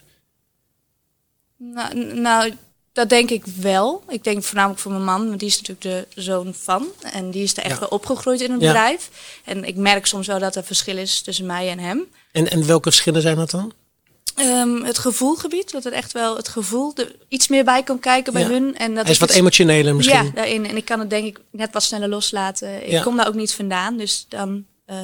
Nou, 1.57 2.13
nou, 2.13 2.53
dat 2.95 3.09
denk 3.09 3.29
ik 3.29 3.43
wel. 3.45 4.03
Ik 4.09 4.23
denk 4.23 4.43
voornamelijk 4.43 4.79
voor 4.81 4.91
mijn 4.91 5.03
man, 5.03 5.27
want 5.27 5.39
die 5.39 5.47
is 5.49 5.61
natuurlijk 5.61 6.07
de 6.15 6.21
zoon 6.21 6.53
van. 6.53 6.87
En 7.11 7.31
die 7.31 7.43
is 7.43 7.57
er 7.57 7.63
echt 7.63 7.73
Ja. 7.73 7.79
wel 7.79 7.89
opgegroeid 7.89 8.41
in 8.41 8.51
het 8.51 8.61
Ja. 8.61 8.67
bedrijf. 8.67 9.09
En 9.45 9.63
ik 9.63 9.75
merk 9.75 10.05
soms 10.05 10.27
wel 10.27 10.39
dat 10.39 10.55
er 10.55 10.63
verschil 10.63 10.97
is 10.97 11.21
tussen 11.21 11.45
mij 11.45 11.69
en 11.69 11.79
hem. 11.79 12.05
En, 12.31 12.51
en 12.51 12.65
welke 12.67 12.91
verschillen 12.91 13.21
zijn 13.21 13.35
dat 13.35 13.49
dan? 13.49 13.71
Ehm, 14.35 14.83
het 14.83 14.97
gevoelgebied, 14.97 15.71
dat 15.71 15.83
het 15.83 15.93
echt 15.93 16.11
wel 16.11 16.35
het 16.35 16.47
gevoel 16.47 16.91
er 16.95 17.15
iets 17.27 17.47
meer 17.47 17.63
bij 17.63 17.83
kan 17.83 17.99
kijken 17.99 18.33
bij 18.33 18.41
Ja. 18.41 18.47
hun. 18.47 18.77
En 18.77 18.93
dat 18.95 19.03
Hij 19.03 19.13
is 19.13 19.19
wat 19.19 19.29
emotioneler 19.31 19.95
misschien. 19.95 20.23
Ja, 20.23 20.31
daarin. 20.33 20.65
En 20.65 20.77
ik 20.77 20.85
kan 20.85 20.99
het 20.99 21.09
denk 21.09 21.25
ik 21.25 21.39
net 21.51 21.73
wat 21.73 21.83
sneller 21.83 22.09
loslaten. 22.09 22.91
Ik 22.93 23.01
kom 23.01 23.17
daar 23.17 23.27
ook 23.27 23.33
niet 23.33 23.53
vandaan, 23.53 23.97
dus 23.97 24.25
dan, 24.29 24.65
eh, 24.85 24.97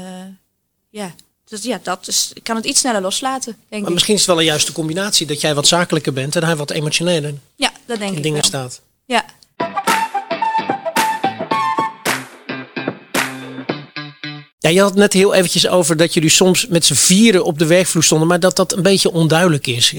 ja. 0.89 1.15
Dus 1.51 1.63
ja, 1.63 1.79
dat 1.83 2.07
is, 2.07 2.31
ik 2.33 2.43
kan 2.43 2.55
het 2.55 2.65
iets 2.65 2.79
sneller 2.79 3.01
loslaten, 3.01 3.55
denk 3.69 3.81
Maar 3.81 3.81
ik. 3.81 3.89
misschien 3.93 4.13
is 4.13 4.19
het 4.19 4.29
wel 4.29 4.39
een 4.39 4.45
juiste 4.45 4.71
combinatie 4.71 5.27
dat 5.27 5.41
jij 5.41 5.55
wat 5.55 5.67
zakelijker 5.67 6.13
bent 6.13 6.35
en 6.35 6.43
hij 6.43 6.55
wat 6.55 6.71
emotioneler 6.71 7.33
Ja, 7.55 7.71
dat 7.85 7.97
denk 7.97 8.11
in 8.11 8.17
ik 8.17 8.23
dingen 8.23 8.39
wel. 8.41 8.47
staat. 8.49 8.81
Ja. 9.05 9.25
Ja, 14.59 14.69
je 14.69 14.79
had 14.79 14.89
het 14.89 14.99
net 14.99 15.13
heel 15.13 15.33
eventjes 15.33 15.67
over 15.67 15.97
dat 15.97 16.13
jullie 16.13 16.29
soms 16.29 16.67
met 16.67 16.85
z'n 16.85 16.93
vieren 16.93 17.43
op 17.45 17.59
de 17.59 17.65
werkvloer 17.65 18.03
stonden, 18.03 18.27
maar 18.27 18.39
dat 18.39 18.55
dat 18.55 18.73
een 18.73 18.81
beetje 18.83 19.11
onduidelijk 19.11 19.67
is. 19.67 19.93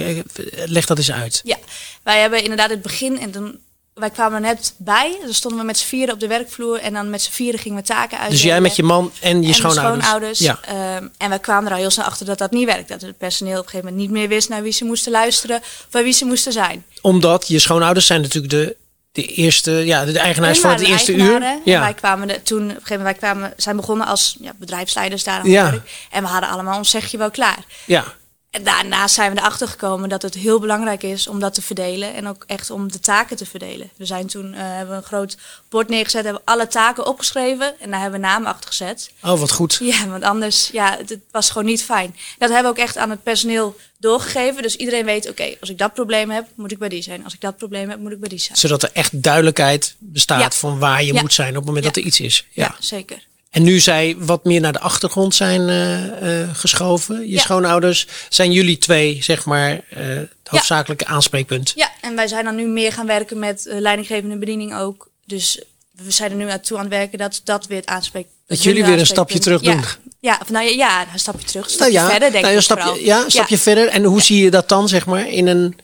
Leg 0.67 0.87
dat 0.87 0.99
eens 0.99 1.13
uit. 1.13 1.41
Ja, 1.45 1.57
wij 2.03 2.21
hebben 2.21 2.43
inderdaad 2.43 2.71
het 2.71 2.83
begin 2.83 3.19
en 3.21 3.31
toen 3.31 3.59
wij 3.95 4.11
kwamen 4.11 4.35
er 4.35 4.41
net 4.55 4.75
bij. 4.77 5.17
Dan 5.25 5.35
stonden 5.35 5.61
we 5.61 5.67
met 5.67 5.79
z'n 5.79 5.87
vieren 5.87 6.15
op 6.15 6.21
de 6.21 6.27
werkvloer 6.27 6.79
en 6.81 6.93
dan 6.93 7.11
met 7.11 7.23
z'n 7.23 7.31
vieren 7.31 7.61
gingen 7.61 7.79
we 7.79 7.85
taken 7.85 8.19
uit. 8.19 8.31
Dus 8.31 8.43
jij 8.43 8.61
met 8.61 8.77
je 8.77 8.83
man 8.83 9.13
en 9.21 9.29
je 9.29 9.35
en 9.35 9.41
de 9.41 9.53
schoonouders. 9.53 10.05
schoonouders. 10.07 10.39
Ja. 10.39 10.59
Ehm, 10.67 11.07
en 11.19 11.29
wij 11.29 11.39
kwamen 11.39 11.67
er 11.67 11.73
al 11.75 11.79
heel 11.81 11.91
snel 11.91 12.05
achter 12.07 12.27
dat 12.27 12.39
dat 12.39 12.51
niet 12.51 12.67
werkt. 12.67 12.89
Dat 12.89 13.01
het 13.01 13.19
personeel 13.19 13.59
op 13.59 13.65
een 13.65 13.71
gegeven 13.71 13.87
moment 13.93 14.03
niet 14.11 14.19
meer 14.19 14.29
wist 14.29 14.49
naar 14.49 14.63
wie 14.63 14.73
ze 14.73 14.85
moesten 14.85 15.13
luisteren 15.13 15.57
of 15.61 15.87
bij 15.91 16.03
wie 16.03 16.13
ze 16.13 16.25
moesten 16.25 16.53
zijn. 16.53 16.85
Omdat 17.01 17.49
je 17.49 17.59
schoonouders 17.59 18.07
zijn 18.07 18.21
natuurlijk 18.21 18.53
de, 18.53 18.77
de 19.13 19.27
eerste, 19.27 19.71
ja, 19.71 20.05
de 20.05 20.19
eigenaars 20.19 20.59
van 20.61 20.71
het 20.71 20.79
de 20.79 20.87
eerste 20.87 21.13
uur. 21.15 21.43
En 21.43 21.61
Ja. 21.65 21.81
wij 21.81 21.95
kwamen 21.95 22.31
er 22.31 22.43
toen, 22.43 22.63
op 22.63 22.69
een 22.69 22.75
gegeven 22.75 22.97
moment, 22.99 23.21
wij 23.21 23.31
kwamen, 23.31 23.53
zijn 23.57 23.77
begonnen 23.77 24.07
als 24.07 24.37
ja, 24.41 24.53
bedrijfsleiders 24.59 25.25
daar 25.25 25.39
aan 25.41 25.51
Ja. 25.51 25.71
werk. 25.71 25.91
En 26.11 26.23
we 26.23 26.29
hadden 26.29 26.51
allemaal 26.51 26.79
ons 26.79 26.91
zegje 26.91 27.19
wel 27.19 27.31
klaar. 27.31 27.65
ja. 27.85 28.05
En 28.53 28.65
daarna 28.65 29.09
zijn 29.09 29.33
we 29.33 29.39
erachter 29.39 29.69
gekomen 29.69 30.09
dat 30.09 30.23
het 30.23 30.35
heel 30.35 30.61
belangrijk 30.61 31.03
is 31.03 31.29
om 31.29 31.41
dat 31.41 31.55
te 31.55 31.63
verdelen. 31.63 32.15
En 32.15 32.27
ook 32.29 32.45
echt 32.47 32.71
om 32.71 32.93
de 32.93 33.01
taken 33.01 33.37
te 33.37 33.47
verdelen. 33.47 33.91
We 33.97 34.07
zijn 34.07 34.27
toen, 34.27 34.55
eh, 34.55 34.61
hebben 34.63 34.89
we 34.89 34.95
een 35.03 35.03
groot 35.09 35.37
bord 35.69 35.89
neergezet, 35.89 36.25
hebben 36.25 36.43
alle 36.45 36.67
taken 36.67 37.07
opgeschreven. 37.07 37.81
En 37.81 37.91
daar 37.91 38.01
hebben 38.01 38.21
we 38.21 38.27
namen 38.27 38.49
achter 38.49 38.67
gezet. 38.69 39.11
Oh, 39.23 39.39
wat 39.41 39.53
goed. 39.53 39.79
Ja, 39.83 40.07
want 40.07 40.23
anders, 40.23 40.69
ja, 40.73 40.97
het, 40.99 41.09
het 41.09 41.21
was 41.31 41.51
gewoon 41.51 41.67
niet 41.67 41.83
fijn. 41.85 42.17
Dat 42.39 42.51
hebben 42.51 42.73
we 42.73 42.79
ook 42.81 42.85
echt 42.85 42.97
aan 42.97 43.11
het 43.11 43.23
personeel 43.23 43.77
doorgegeven. 43.99 44.63
Dus 44.63 44.77
iedereen 44.77 45.05
weet, 45.05 45.29
oké, 45.29 45.55
als 45.61 45.71
ik 45.71 45.79
dat 45.79 45.95
probleem 45.95 46.31
heb, 46.31 46.47
moet 46.55 46.73
ik 46.73 46.79
bij 46.79 46.89
die 46.89 47.03
zijn. 47.03 47.25
Als 47.25 47.35
ik 47.35 47.41
dat 47.41 47.57
probleem 47.57 47.91
heb, 47.91 47.99
moet 47.99 48.13
ik 48.13 48.21
bij 48.21 48.29
die 48.29 48.39
zijn. 48.39 48.59
Zodat 48.59 48.83
er 48.83 48.91
echt 48.93 49.23
duidelijkheid 49.23 49.95
bestaat 49.99 50.41
Ja. 50.41 50.51
van 50.51 50.79
waar 50.79 51.03
je 51.05 51.13
Ja. 51.15 51.21
moet 51.21 51.33
zijn 51.33 51.49
op 51.51 51.55
het 51.55 51.65
moment 51.65 51.85
Ja. 51.85 51.91
dat 51.91 52.01
er 52.01 52.07
iets 52.09 52.21
is. 52.21 52.47
Ja. 52.51 52.65
Ja, 52.65 52.75
zeker. 52.79 53.27
En 53.53 53.63
nu 53.63 53.81
zij 53.81 54.17
wat 54.19 54.45
meer 54.45 54.61
naar 54.61 54.73
de 54.73 54.81
achtergrond 54.81 55.35
zijn 55.35 55.69
eh, 55.69 56.41
eh, 56.43 56.49
geschoven, 56.53 57.21
je 57.21 57.33
Ja. 57.33 57.41
schoonouders, 57.41 58.07
zijn 58.29 58.53
jullie 58.53 58.79
twee, 58.79 59.23
zeg 59.23 59.45
maar, 59.45 59.71
eh, 59.71 60.07
het 60.07 60.29
hoofdzakelijke 60.49 61.07
aanspreekpunt. 61.07 61.73
Ja, 61.75 61.91
en 62.01 62.15
wij 62.15 62.29
zijn 62.29 62.45
dan 62.45 62.55
nu 62.55 62.67
meer 62.67 62.93
gaan 62.93 63.07
werken 63.07 63.39
met 63.39 63.67
leidinggevende 63.69 64.37
bediening 64.37 64.77
ook. 64.77 65.09
Dus 65.27 65.63
we 65.91 66.11
zijn 66.11 66.31
er 66.31 66.37
nu 66.37 66.45
naartoe 66.45 66.77
aan 66.77 66.85
het 66.85 66.93
werken 66.93 67.19
dat 67.19 67.41
dat 67.45 67.67
weer 67.67 67.79
het 67.79 67.87
aanspreekt. 67.87 68.29
Dat 68.47 68.63
jullie 68.63 68.85
weer 68.85 68.99
een 68.99 69.07
stapje 69.07 69.39
terug 69.39 69.61
doen. 69.61 69.85
Ja, 70.21 70.39
of 70.43 70.51
nou 70.51 70.67
ja, 70.67 70.71
ja, 70.71 71.07
een 71.13 71.19
stapje 71.19 71.47
terug, 71.47 71.65
een 71.71 71.79
Nou 71.79 71.91
stapje 71.91 71.93
ja, 71.93 72.11
verder 72.11 72.31
denk 72.31 72.43
nou, 72.45 72.49
ik 72.49 72.57
een 72.57 72.63
stapje, 72.63 72.85
vooral. 72.85 73.05
ja, 73.05 73.25
een 73.25 73.31
stapje 73.31 73.59
verder. 73.59 73.89
En 73.89 74.05
hoe 74.05 74.23
zie 74.23 74.45
je 74.45 74.51
dat 74.51 74.69
dan, 74.69 74.89
zeg 74.89 75.07
maar, 75.07 75.29
in 75.29 75.47
een, 75.47 75.77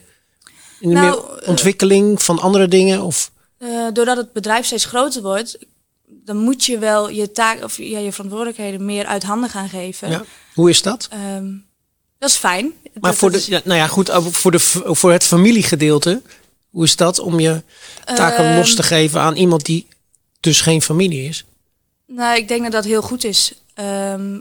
in 0.79 0.89
een 0.89 0.93
Nou, 0.93 1.05
meer 1.05 1.47
ontwikkeling 1.47 2.23
van 2.23 2.39
andere 2.39 2.67
dingen? 2.67 3.01
Of, 3.01 3.31
doordat 3.93 4.17
het 4.17 4.33
bedrijf 4.33 4.65
steeds 4.65 4.85
groter 4.85 5.21
wordt, 5.21 5.57
dan 6.09 6.37
moet 6.37 6.65
je 6.65 6.77
wel 6.77 7.09
je 7.09 7.31
taak 7.31 7.63
of 7.63 7.77
ja, 7.77 7.99
je 7.99 8.11
verantwoordelijkheden 8.11 8.85
meer 8.85 9.05
uit 9.05 9.23
handen 9.23 9.49
gaan 9.49 9.69
geven. 9.69 10.09
ja. 10.09 10.23
Hoe 10.53 10.69
is 10.69 10.81
dat? 10.81 11.07
Ehm, 11.11 11.51
dat 12.17 12.29
is 12.29 12.35
fijn. 12.35 12.73
Maar 12.93 13.11
Dat- 13.11 13.15
voor, 13.19 13.31
de, 13.31 13.61
nou 13.63 13.79
ja, 13.79 13.87
goed, 13.87 14.11
ook 14.11 14.33
voor, 14.33 14.51
de, 14.51 14.59
voor 14.59 15.11
het 15.11 15.23
familiegedeelte, 15.23 16.21
hoe 16.69 16.83
is 16.83 16.95
dat 16.95 17.19
om 17.19 17.39
je 17.39 17.61
taken 18.05 18.45
Ehm, 18.45 18.57
los 18.57 18.75
te 18.75 18.83
geven 18.83 19.21
aan 19.21 19.35
iemand 19.35 19.65
die 19.65 19.87
dus 20.39 20.61
geen 20.61 20.81
familie 20.81 21.27
is? 21.27 21.45
Nou, 22.07 22.37
ik 22.37 22.47
denk 22.47 22.63
dat 22.63 22.71
dat 22.71 22.83
heel 22.85 23.01
goed 23.01 23.23
is. 23.23 23.53
Ehm, 23.73 24.39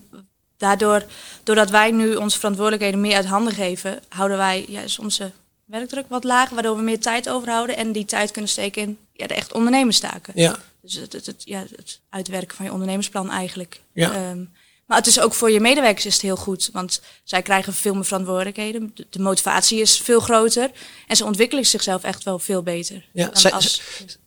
daardoor, 0.56 1.04
doordat 1.42 1.70
wij 1.70 1.90
nu 1.90 2.14
onze 2.14 2.38
verantwoordelijkheden 2.38 3.00
meer 3.00 3.14
uit 3.16 3.26
handen 3.26 3.52
geven, 3.52 4.00
houden 4.08 4.36
wij 4.36 4.64
ja, 4.68 4.82
dus 4.82 4.98
onze 4.98 5.30
werkdruk 5.64 6.04
wat 6.08 6.24
lager, 6.24 6.54
waardoor 6.54 6.76
we 6.76 6.82
meer 6.82 7.00
tijd 7.00 7.28
overhouden 7.28 7.76
en 7.76 7.92
die 7.92 8.04
tijd 8.04 8.30
kunnen 8.30 8.50
steken 8.50 8.82
in 8.82 8.98
ja, 9.12 9.26
de 9.26 9.34
echt 9.34 9.52
ondernemerstaken. 9.52 10.32
Ja, 10.36 10.56
Dus 10.82 10.94
het, 10.94 11.12
het, 11.12 11.26
het, 11.26 11.42
ja, 11.44 11.64
het 11.76 12.00
uitwerken 12.10 12.56
van 12.56 12.64
je 12.64 12.72
ondernemersplan 12.72 13.30
eigenlijk. 13.30 13.80
Ja. 13.92 14.12
Ehm, 14.12 14.44
maar 14.86 14.96
het 14.98 15.06
is 15.06 15.20
ook 15.20 15.34
voor 15.34 15.50
je 15.50 15.60
medewerkers 15.60 16.06
is 16.06 16.12
het 16.12 16.22
heel 16.22 16.36
goed, 16.36 16.70
want 16.72 17.02
zij 17.24 17.42
krijgen 17.42 17.72
veel 17.74 17.94
meer 17.94 18.04
verantwoordelijkheden. 18.04 18.94
De, 19.10 19.18
motivatie 19.18 19.80
is 19.80 20.00
veel 20.00 20.20
groter 20.20 20.70
en 21.06 21.16
ze 21.16 21.24
ontwikkelen 21.24 21.66
zichzelf 21.66 22.02
echt 22.02 22.24
wel 22.24 22.38
veel 22.38 22.62
beter. 22.62 23.08
Ja, 23.12 23.30
zij- 23.32 23.52
als- 23.52 23.82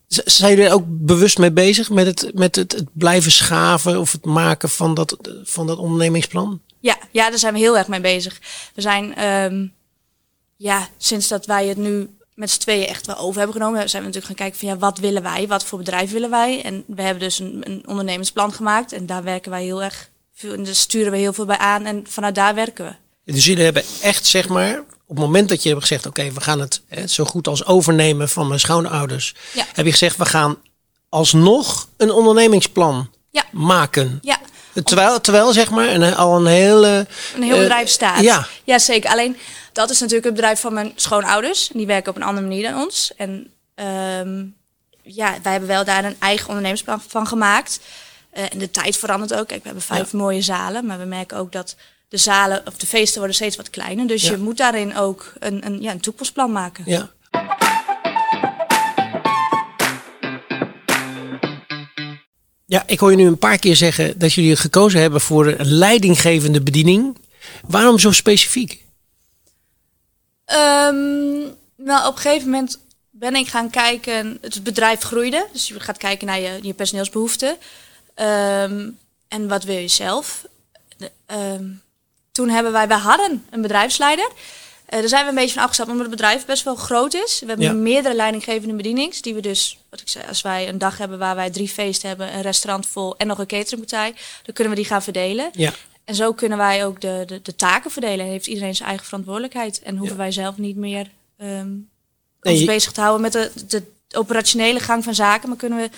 Zijn 0.07 0.49
jullie 0.49 0.65
er 0.65 0.73
ook 0.73 0.85
bewust 0.87 1.37
mee 1.37 1.51
bezig 1.51 1.89
met 1.89 2.05
het, 2.05 2.33
met 2.33 2.55
het, 2.55 2.71
het 2.71 2.87
blijven 2.93 3.31
schaven 3.31 3.99
of 3.99 4.11
het 4.11 4.25
maken 4.25 4.69
van 4.69 4.93
dat, 4.93 5.17
van 5.43 5.67
dat 5.67 5.77
ondernemingsplan? 5.77 6.61
Ja, 6.79 6.97
ja, 7.11 7.29
daar 7.29 7.39
zijn 7.39 7.53
we 7.53 7.59
heel 7.59 7.77
erg 7.77 7.87
mee 7.87 8.01
bezig. 8.01 8.39
We 8.75 8.81
zijn, 8.81 9.15
ehm, 9.15 9.67
ja, 10.57 10.89
sinds 10.97 11.27
dat 11.27 11.45
wij 11.45 11.67
het 11.67 11.77
nu 11.77 12.09
met 12.35 12.51
z'n 12.51 12.59
tweeën 12.59 12.87
echt 12.87 13.05
wel 13.05 13.17
over 13.17 13.37
hebben 13.41 13.55
genomen, 13.61 13.89
zijn 13.89 14.01
we 14.03 14.07
natuurlijk 14.07 14.25
gaan 14.39 14.47
kijken 14.49 14.59
van 14.59 14.67
ja, 14.69 14.77
wat 14.77 14.97
willen 14.99 15.23
wij, 15.23 15.47
wat 15.47 15.63
voor 15.65 15.77
bedrijf 15.77 16.11
willen 16.11 16.29
wij. 16.29 16.61
En 16.63 16.83
we 16.87 17.01
hebben 17.01 17.23
dus 17.23 17.39
een, 17.39 17.61
een 17.63 17.83
ondernemersplan 17.87 18.53
gemaakt 18.53 18.91
en 18.91 19.05
daar 19.05 19.23
werken 19.23 19.51
wij 19.51 19.63
heel 19.63 19.83
erg 19.83 20.09
veel, 20.33 20.53
en 20.53 20.63
daar 20.63 20.75
sturen 20.75 21.11
we 21.11 21.17
heel 21.17 21.33
veel 21.33 21.45
bij 21.45 21.57
aan 21.57 21.85
en 21.85 22.03
vanuit 22.09 22.35
daar 22.35 22.55
werken 22.55 22.85
we. 22.85 23.31
Dus 23.33 23.45
jullie 23.45 23.63
hebben 23.63 23.83
echt, 24.01 24.25
zeg 24.25 24.47
maar, 24.47 24.79
op 24.79 25.15
het 25.15 25.25
moment 25.25 25.49
dat 25.49 25.63
je 25.63 25.69
hebt 25.69 25.81
gezegd, 25.81 26.05
oké, 26.05 26.31
we 26.31 26.41
gaan 26.41 26.59
het 26.59 26.81
hè, 26.87 27.07
zo 27.07 27.25
goed 27.25 27.47
als 27.47 27.65
overnemen 27.65 28.29
van 28.29 28.47
mijn 28.47 28.59
schoonouders, 28.59 29.35
Ja. 29.53 29.65
heb 29.73 29.85
je 29.85 29.91
gezegd, 29.91 30.17
we 30.17 30.25
gaan 30.25 30.57
alsnog 31.09 31.87
een 31.97 32.11
ondernemingsplan 32.11 33.09
Ja. 33.31 33.43
maken. 33.51 34.19
Ja, 34.21 34.39
Terwijl, 34.83 35.21
terwijl 35.21 35.53
zeg 35.53 35.69
maar, 35.69 35.87
een, 35.87 36.15
al 36.15 36.35
een 36.37 36.45
hele... 36.45 37.07
een 37.35 37.43
heel 37.43 37.53
eh, 37.55 37.59
bedrijf 37.59 37.89
staat. 37.89 38.21
Ja, 38.21 38.47
Ja, 38.63 38.79
zeker. 38.79 39.09
Alleen 39.09 39.37
dat 39.73 39.89
is 39.89 39.99
natuurlijk 39.99 40.25
het 40.25 40.35
bedrijf 40.35 40.59
van 40.59 40.73
mijn 40.73 40.91
schoonouders. 40.95 41.69
Die 41.73 41.85
werken 41.85 42.09
op 42.09 42.15
een 42.15 42.23
andere 42.23 42.47
manier 42.47 42.71
dan 42.71 42.81
ons. 42.81 43.11
En 43.17 43.51
ehm, 43.75 44.43
ja, 45.01 45.35
wij 45.43 45.51
hebben 45.51 45.69
wel 45.69 45.85
daar 45.85 46.05
een 46.05 46.15
eigen 46.19 46.47
ondernemersplan 46.47 47.01
van 47.07 47.27
gemaakt. 47.27 47.79
Eh, 48.31 48.43
en 48.51 48.57
de 48.57 48.71
tijd 48.71 48.97
verandert 48.97 49.33
ook. 49.33 49.47
Kijk, 49.47 49.61
we 49.61 49.65
hebben 49.67 49.85
vijf 49.85 50.13
mooie 50.13 50.41
zalen. 50.41 50.85
Maar 50.85 50.99
we 50.99 51.05
merken 51.05 51.37
ook 51.37 51.51
dat 51.51 51.75
de 52.09 52.17
zalen 52.17 52.61
of 52.65 52.73
de 52.77 52.87
feesten 52.87 53.17
worden 53.17 53.35
steeds 53.35 53.55
wat 53.55 53.69
kleiner. 53.69 54.07
Dus 54.07 54.21
Ja. 54.23 54.31
je 54.31 54.37
moet 54.37 54.57
daarin 54.57 54.97
ook 54.97 55.33
een, 55.39 55.65
een, 55.65 55.81
ja, 55.81 55.91
een 55.91 55.99
toekomstplan 55.99 56.51
maken. 56.51 56.83
ja. 56.87 57.09
Ja, 62.71 62.83
ik 62.85 62.99
hoor 62.99 63.11
je 63.11 63.17
nu 63.17 63.25
een 63.27 63.37
paar 63.37 63.57
keer 63.57 63.75
zeggen 63.75 64.19
dat 64.19 64.33
jullie 64.33 64.55
gekozen 64.55 65.01
hebben 65.01 65.21
voor 65.21 65.47
een 65.47 65.71
leidinggevende 65.71 66.61
bediening. 66.61 67.17
Waarom 67.67 67.99
zo 67.99 68.11
specifiek? 68.11 68.85
Nou, 71.77 72.07
op 72.07 72.15
een 72.15 72.21
gegeven 72.21 72.49
moment 72.49 72.79
ben 73.09 73.35
ik 73.35 73.47
gaan 73.47 73.69
kijken. 73.69 74.37
Het 74.41 74.63
bedrijf 74.63 75.01
groeide. 75.01 75.47
Dus 75.53 75.67
je 75.67 75.79
gaat 75.79 75.97
kijken 75.97 76.27
naar 76.27 76.39
je, 76.39 76.59
je 76.61 76.73
personeelsbehoeften. 76.73 77.57
Ehm, 78.13 78.89
en 79.27 79.47
wat 79.47 79.63
wil 79.63 79.77
je 79.77 79.87
zelf? 79.87 80.45
De- 80.97 81.11
ehm, 81.25 81.65
toen 82.31 82.49
hebben 82.49 82.71
wij, 82.71 82.87
wij 82.87 82.97
hadden 82.97 83.45
een 83.49 83.61
bedrijfsleider. 83.61 84.31
Eh, 84.91 84.99
daar 84.99 85.07
zijn 85.09 85.23
we 85.23 85.29
een 85.29 85.35
beetje 85.35 85.53
van 85.53 85.61
afgestapt 85.61 85.89
omdat 85.89 86.05
het 86.05 86.15
bedrijf 86.15 86.45
best 86.45 86.63
wel 86.63 86.75
groot 86.75 87.13
is. 87.13 87.39
We 87.39 87.45
hebben 87.47 87.65
Ja. 87.65 87.73
meerdere 87.73 88.15
leidinggevende 88.15 88.73
bedienings. 88.75 89.21
Die 89.21 89.33
we 89.33 89.41
dus, 89.41 89.77
wat 89.89 90.01
ik 90.01 90.09
zei, 90.09 90.25
als 90.27 90.41
wij 90.41 90.69
een 90.69 90.77
dag 90.77 90.97
hebben 90.97 91.17
waar 91.19 91.35
wij 91.35 91.49
drie 91.49 91.69
feesten 91.69 92.07
hebben, 92.09 92.33
een 92.35 92.41
restaurant 92.41 92.87
vol 92.87 93.17
en 93.17 93.27
nog 93.27 93.37
een 93.39 93.45
cateringpartij, 93.47 94.13
dan 94.43 94.53
kunnen 94.53 94.73
we 94.73 94.79
die 94.79 94.89
gaan 94.89 95.03
verdelen. 95.03 95.49
Ja, 95.53 95.73
En 96.05 96.15
zo 96.15 96.33
kunnen 96.33 96.57
wij 96.57 96.85
ook 96.85 97.01
de, 97.01 97.23
de, 97.27 97.39
de 97.43 97.55
taken 97.55 97.91
verdelen. 97.91 98.25
En 98.25 98.31
heeft 98.31 98.47
iedereen 98.47 98.75
zijn 98.75 98.87
eigen 98.89 99.05
verantwoordelijkheid. 99.07 99.81
En 99.81 99.97
hoeven 99.97 100.17
wij 100.17 100.31
zelf 100.31 100.57
niet 100.57 100.75
meer 100.75 101.07
ehm, 101.37 101.69
ons 102.41 102.59
je- 102.59 102.65
bezig 102.65 102.91
te 102.91 103.01
houden 103.01 103.21
met 103.21 103.31
de, 103.33 103.51
de 103.67 103.83
operationele 104.17 104.79
gang 104.79 105.03
van 105.03 105.15
zaken. 105.15 105.49
Maar 105.49 105.57
kunnen 105.57 105.79
we 105.79 105.89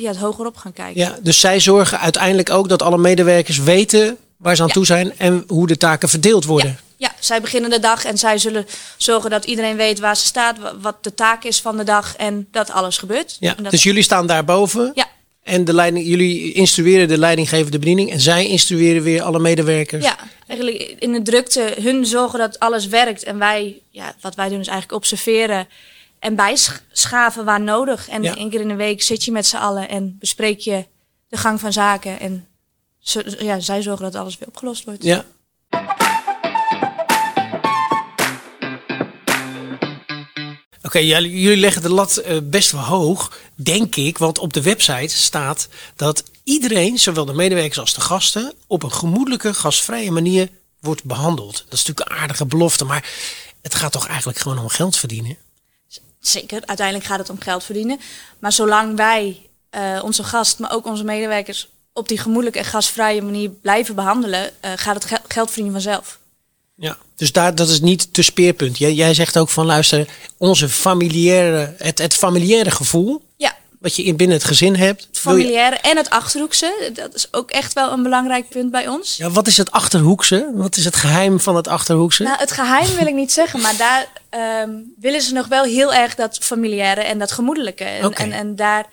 ja, 0.00 0.08
het 0.08 0.18
hogerop 0.18 0.56
gaan 0.56 0.72
kijken. 0.72 1.00
ja, 1.00 1.18
dus 1.22 1.40
zij 1.40 1.60
zorgen 1.60 2.00
uiteindelijk 2.00 2.50
ook 2.50 2.68
dat 2.68 2.82
alle 2.82 2.98
medewerkers 2.98 3.58
weten 3.58 4.16
waar 4.36 4.56
ze 4.56 4.62
aan 4.62 4.68
Ja. 4.68 4.74
toe 4.74 4.86
zijn 4.86 5.18
en 5.18 5.44
hoe 5.48 5.66
de 5.66 5.76
taken 5.76 6.08
verdeeld 6.08 6.44
worden. 6.44 6.70
Ja, 6.70 6.88
ja, 7.00 7.12
zij 7.20 7.40
beginnen 7.40 7.70
de 7.70 7.78
dag 7.78 8.04
en 8.04 8.18
zij 8.18 8.38
zullen 8.38 8.66
zorgen 8.96 9.30
dat 9.30 9.44
iedereen 9.44 9.76
weet 9.76 9.98
waar 9.98 10.16
ze 10.16 10.26
staat, 10.26 10.58
wa- 10.58 10.76
wat 10.78 11.04
de 11.04 11.14
taak 11.14 11.44
is 11.44 11.60
van 11.60 11.76
de 11.76 11.84
dag 11.84 12.16
en 12.16 12.48
dat 12.50 12.70
alles 12.70 12.98
gebeurt. 12.98 13.36
Ja, 13.40 13.54
dat, 13.54 13.70
dus 13.70 13.82
jullie 13.82 14.02
staan 14.02 14.26
daarboven 14.26 14.90
ja, 14.94 15.06
en 15.42 15.64
de 15.64 15.74
leiding, 15.74 16.06
jullie 16.06 16.52
instrueren 16.52 17.08
de 17.08 17.18
leidinggevende 17.18 17.78
bediening 17.78 18.10
en 18.10 18.20
zij 18.20 18.46
instrueren 18.46 19.02
weer 19.02 19.22
alle 19.22 19.38
medewerkers. 19.38 20.04
ja, 20.04 20.16
eigenlijk 20.46 20.94
in 20.98 21.12
de 21.12 21.22
drukte 21.22 21.74
hun 21.80 22.06
zorgen 22.06 22.38
dat 22.38 22.58
alles 22.58 22.86
werkt. 22.86 23.22
En 23.22 23.38
wij, 23.38 23.82
ja, 23.90 24.14
wat 24.20 24.34
wij 24.34 24.48
doen 24.48 24.60
is 24.60 24.66
eigenlijk 24.68 24.98
observeren 24.98 25.68
en 26.18 26.34
bijschaven 26.34 27.44
waar 27.44 27.60
nodig. 27.60 28.08
En 28.08 28.22
Ja. 28.22 28.36
één 28.36 28.50
keer 28.50 28.60
in 28.60 28.68
de 28.68 28.74
week 28.74 29.02
zit 29.02 29.24
je 29.24 29.32
met 29.32 29.46
z'n 29.46 29.56
allen 29.56 29.88
en 29.88 30.16
bespreek 30.18 30.58
je 30.60 30.84
de 31.28 31.36
gang 31.36 31.60
van 31.60 31.72
zaken. 31.72 32.20
En 32.20 32.46
ja, 33.38 33.60
zij 33.60 33.82
zorgen 33.82 34.04
dat 34.04 34.14
alles 34.14 34.38
weer 34.38 34.48
opgelost 34.48 34.84
wordt. 34.84 35.02
Ja. 35.02 35.24
Oké, 40.90 40.98
jullie 40.98 41.56
leggen 41.56 41.82
de 41.82 41.88
lat 41.88 42.16
eh, 42.16 42.36
best 42.42 42.70
wel 42.70 42.80
hoog, 42.80 43.38
denk 43.54 43.96
ik. 43.96 44.18
Want 44.18 44.38
op 44.38 44.52
de 44.52 44.62
website 44.62 45.16
staat 45.16 45.68
dat 45.96 46.24
iedereen, 46.44 46.98
zowel 46.98 47.24
de 47.24 47.32
medewerkers 47.32 47.78
als 47.78 47.94
de 47.94 48.00
gasten, 48.00 48.52
op 48.66 48.82
een 48.82 48.92
gemoedelijke, 48.92 49.54
gastvrije 49.54 50.10
manier 50.10 50.48
wordt 50.80 51.04
behandeld. 51.04 51.52
Dat 51.52 51.72
is 51.78 51.84
natuurlijk 51.84 52.10
een 52.10 52.16
aardige 52.16 52.46
belofte, 52.46 52.84
maar 52.84 53.08
het 53.62 53.74
gaat 53.74 53.92
toch 53.92 54.06
eigenlijk 54.06 54.38
gewoon 54.38 54.58
om 54.58 54.68
geld 54.68 54.96
verdienen? 54.96 55.36
Zeker, 56.20 56.62
uiteindelijk 56.64 57.06
gaat 57.06 57.18
het 57.18 57.30
om 57.30 57.40
geld 57.40 57.64
verdienen. 57.64 58.00
Maar 58.38 58.52
zolang 58.52 58.96
wij 58.96 59.48
eh, 59.70 60.00
onze 60.02 60.24
gast, 60.24 60.58
maar 60.58 60.72
ook 60.72 60.86
onze 60.86 61.04
medewerkers 61.04 61.68
op 61.92 62.08
die 62.08 62.18
gemoedelijke 62.18 62.58
en 62.58 62.64
gastvrije 62.64 63.22
manier 63.22 63.50
blijven 63.50 63.94
behandelen, 63.94 64.50
eh, 64.60 64.72
gaat 64.76 64.94
het 64.94 65.04
gel- 65.04 65.24
geld 65.28 65.46
verdienen 65.46 65.72
vanzelf. 65.72 66.19
Ja. 66.80 66.96
Dus 67.16 67.32
daar, 67.32 67.54
dat 67.54 67.68
is 67.68 67.80
niet 67.80 68.12
te 68.14 68.22
speerpunt. 68.22 68.78
Jij, 68.78 68.92
jij 68.92 69.14
zegt 69.14 69.38
ook 69.38 69.48
van 69.48 69.66
luister, 69.66 70.08
onze 70.38 70.68
familiaire, 70.68 71.74
het, 71.78 71.98
het 71.98 72.14
familiaire 72.14 72.70
gevoel, 72.70 73.22
Ja, 73.36 73.56
wat 73.80 73.96
je 73.96 74.02
in 74.02 74.16
binnen 74.16 74.36
het 74.36 74.46
gezin 74.46 74.74
hebt. 74.76 75.00
het 75.06 75.14
je- 75.16 75.20
familiaire 75.20 75.76
en 75.76 75.96
het 75.96 76.10
achterhoekse, 76.10 76.90
dat 76.94 77.14
is 77.14 77.28
ook 77.32 77.50
echt 77.50 77.72
wel 77.72 77.92
een 77.92 78.02
belangrijk 78.02 78.48
punt 78.48 78.70
bij 78.70 78.88
ons. 78.88 79.16
Ja, 79.16 79.30
wat 79.30 79.46
is 79.46 79.56
het 79.56 79.70
achterhoekse? 79.70 80.50
Wat 80.54 80.76
is 80.76 80.84
het 80.84 80.96
geheim 80.96 81.40
van 81.40 81.56
het 81.56 81.68
achterhoekse? 81.68 82.22
Nou, 82.22 82.38
het 82.38 82.52
geheim 82.52 82.96
wil 82.96 83.06
ik 83.06 83.14
niet 83.14 83.32
zeggen, 83.32 83.60
maar 83.60 83.76
daar 83.76 84.06
ehm, 84.30 84.70
willen 85.00 85.22
ze 85.22 85.32
nog 85.32 85.46
wel 85.46 85.64
heel 85.64 85.94
erg 85.94 86.14
dat 86.14 86.38
familiaire 86.40 87.00
en 87.00 87.18
dat 87.18 87.32
gemoedelijke. 87.32 87.84
En, 87.84 88.32
en 88.32 88.56
daar 88.56 88.86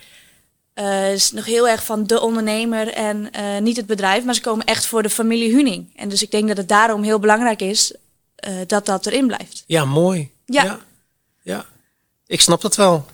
eh, 0.77 1.13
is 1.13 1.31
nog 1.31 1.45
heel 1.45 1.67
erg 1.67 1.83
van 1.85 2.03
de 2.07 2.21
ondernemer 2.21 2.87
en 2.93 3.31
eh, 3.31 3.57
niet 3.61 3.77
het 3.77 3.85
bedrijf, 3.85 4.23
maar 4.23 4.33
ze 4.35 4.41
komen 4.41 4.65
echt 4.65 4.85
voor 4.85 5.03
de 5.03 5.09
familie 5.09 5.55
Huning. 5.55 5.89
En 5.95 6.09
dus 6.09 6.21
ik 6.21 6.31
denk 6.31 6.47
dat 6.47 6.57
het 6.57 6.67
daarom 6.69 7.03
heel 7.03 7.19
belangrijk 7.19 7.61
is 7.61 7.93
eh, 8.35 8.53
dat 8.67 8.85
dat 8.85 9.05
erin 9.05 9.27
blijft. 9.27 9.63
Ja, 9.67 9.85
mooi. 9.85 10.31
Ja. 10.45 10.63
ja. 10.63 10.79
Ja. 11.43 11.65
Ik 12.27 12.41
snap 12.41 12.61
dat 12.61 12.75
wel. 12.75 13.05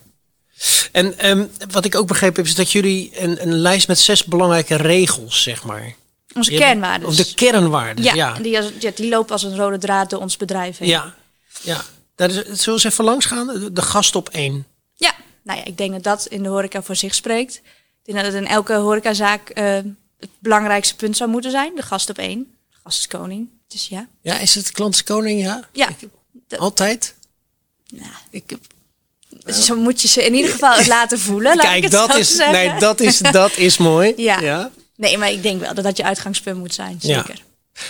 En 0.92 1.18
ehm, 1.18 1.46
wat 1.72 1.86
ik 1.86 1.96
ook 1.96 2.08
begrepen 2.08 2.36
heb, 2.36 2.46
is 2.46 2.56
dat 2.56 2.72
jullie 2.72 3.12
een, 3.22 3.42
een 3.42 3.54
lijst 3.54 3.88
met 3.88 4.00
zes 4.00 4.24
belangrijke 4.24 4.76
regels, 4.76 5.44
zeg 5.44 5.64
maar. 5.64 5.96
Onze 6.36 6.52
Je 6.52 6.58
kernwaarden. 6.58 7.08
Of 7.08 7.16
de 7.16 7.34
kernwaarden. 7.34 8.04
ja, 8.04 8.14
Ja. 8.14 8.34
Die, 8.34 8.58
als- 8.58 8.72
ja, 8.80 8.92
die 8.96 9.10
lopen 9.10 9.32
als 9.32 9.44
een 9.44 9.56
rode 9.56 9.78
draad 9.78 10.10
door 10.10 10.20
ons 10.20 10.38
bedrijf 10.38 10.78
heen. 10.78 10.88
Ja. 10.90 11.14
ja. 11.62 11.82
Daar 12.16 12.30
is, 12.30 12.36
zullen 12.36 12.56
we 12.64 12.72
eens 12.72 12.84
even 12.84 13.04
langs 13.04 13.26
gaan? 13.26 13.48
De- 13.48 13.72
De 13.74 13.82
gast 13.82 14.16
op 14.16 14.30
één. 14.30 14.66
Ja, 14.96 15.14
nou 15.44 15.60
ja, 15.60 15.66
ik 15.66 15.78
denk 15.78 15.92
dat 15.92 16.04
dat 16.04 16.26
in 16.26 16.44
de 16.44 16.50
horeca 16.50 16.82
voor 16.82 16.96
zich 16.96 17.16
spreekt. 17.16 17.56
Ik 17.56 18.14
denk 18.14 18.18
dat 18.24 18.34
het 18.34 18.42
in 18.44 18.48
elke 18.48 18.74
horecazaak 18.74 19.50
eh, 19.50 19.74
het 20.20 20.30
belangrijkste 20.40 20.96
punt 20.96 21.18
zou 21.18 21.30
moeten 21.30 21.52
zijn. 21.52 21.76
De 21.76 21.82
gast 21.82 22.10
op 22.10 22.18
één. 22.18 22.40
De 22.72 22.78
gast 22.84 23.00
is 23.00 23.08
koning. 23.08 23.48
Dus 23.68 23.88
ja. 23.88 24.08
Ja, 24.22 24.38
is 24.40 24.56
het 24.56 24.72
klantenskoning? 24.72 25.42
Ja. 25.42 25.68
Ja, 25.72 25.90
Ik- 25.90 26.60
Altijd? 26.60 27.16
nou, 27.92 28.12
Ik, 28.30 28.44
heb- 28.50 28.60
dus 29.44 29.66
zo 29.66 29.76
moet 29.76 30.02
je 30.02 30.08
ze 30.08 30.26
in 30.26 30.34
ieder 30.34 30.52
geval 30.52 30.74
het 30.74 30.88
laten 30.88 31.20
voelen. 31.20 31.56
Laat 31.56 31.66
ik 31.66 31.70
kijk, 31.72 31.84
het 31.84 31.92
dat 31.92 32.12
zo 32.12 32.18
is, 32.18 32.36
zeggen. 32.36 32.70
nee, 32.70 32.80
dat, 32.80 33.00
is, 33.00 33.18
dat 33.18 33.58
is 33.58 33.78
mooi. 33.78 34.14
Ja. 34.22 34.40
ja. 34.40 34.72
Nee, 34.96 35.18
maar 35.18 35.32
ik 35.32 35.44
denk 35.44 35.62
wel 35.62 35.74
dat 35.74 35.84
dat 35.84 35.98
je 35.98 36.04
uitgangspunt 36.04 36.58
moet 36.58 36.74
zijn. 36.74 36.98
Ja. 37.00 37.24
Zeker. 37.26 37.44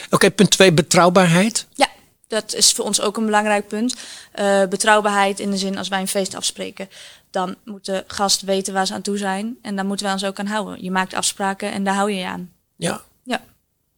Oké, 0.10 0.32
punt 0.32 0.50
twee, 0.50 0.72
betrouwbaarheid. 0.74 1.66
Ja, 1.74 1.88
dat 2.28 2.54
is 2.54 2.72
voor 2.72 2.86
ons 2.86 3.02
ook 3.02 3.18
een 3.18 3.26
belangrijk 3.26 3.68
punt. 3.68 3.96
Eh, 4.32 4.66
betrouwbaarheid 4.66 5.40
in 5.40 5.52
de 5.52 5.58
zin 5.58 5.78
als 5.78 5.88
wij 5.88 6.00
een 6.00 6.08
feest 6.08 6.36
afspreken. 6.36 6.90
Dan 7.34 7.56
moet 7.66 7.86
de 7.86 8.04
gast 8.08 8.42
weten 8.42 8.74
waar 8.74 8.88
ze 8.88 8.94
aan 8.94 9.02
toe 9.02 9.18
zijn. 9.18 9.58
En 9.62 9.76
daar 9.76 9.86
moeten 9.86 10.06
wij 10.06 10.14
ons 10.14 10.26
ook 10.26 10.40
aan 10.40 10.46
houden. 10.46 10.84
Je 10.84 10.92
maakt 10.92 11.14
afspraken 11.14 11.72
en 11.72 11.84
daar 11.84 11.94
hou 11.94 12.12
je 12.12 12.18
je 12.18 12.26
aan. 12.26 12.52
Ja. 12.76 13.02
Ja, 13.24 13.42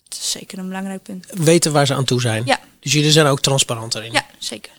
dat 0.08 0.20
is 0.20 0.32
zeker 0.32 0.58
een 0.58 0.68
belangrijk 0.68 1.04
punt. 1.04 1.25
Weten 1.34 1.72
waar 1.72 1.86
ze 1.86 1.94
aan 1.94 2.06
toe 2.06 2.22
zijn. 2.22 2.46
Ja. 2.46 2.60
Dus 2.80 2.94
jullie 2.94 3.12
zijn 3.12 3.25
ook 3.25 3.39
transparant 3.39 3.96
erin. 3.96 4.12
Ja, 4.12 4.25
zeker. 4.38 4.72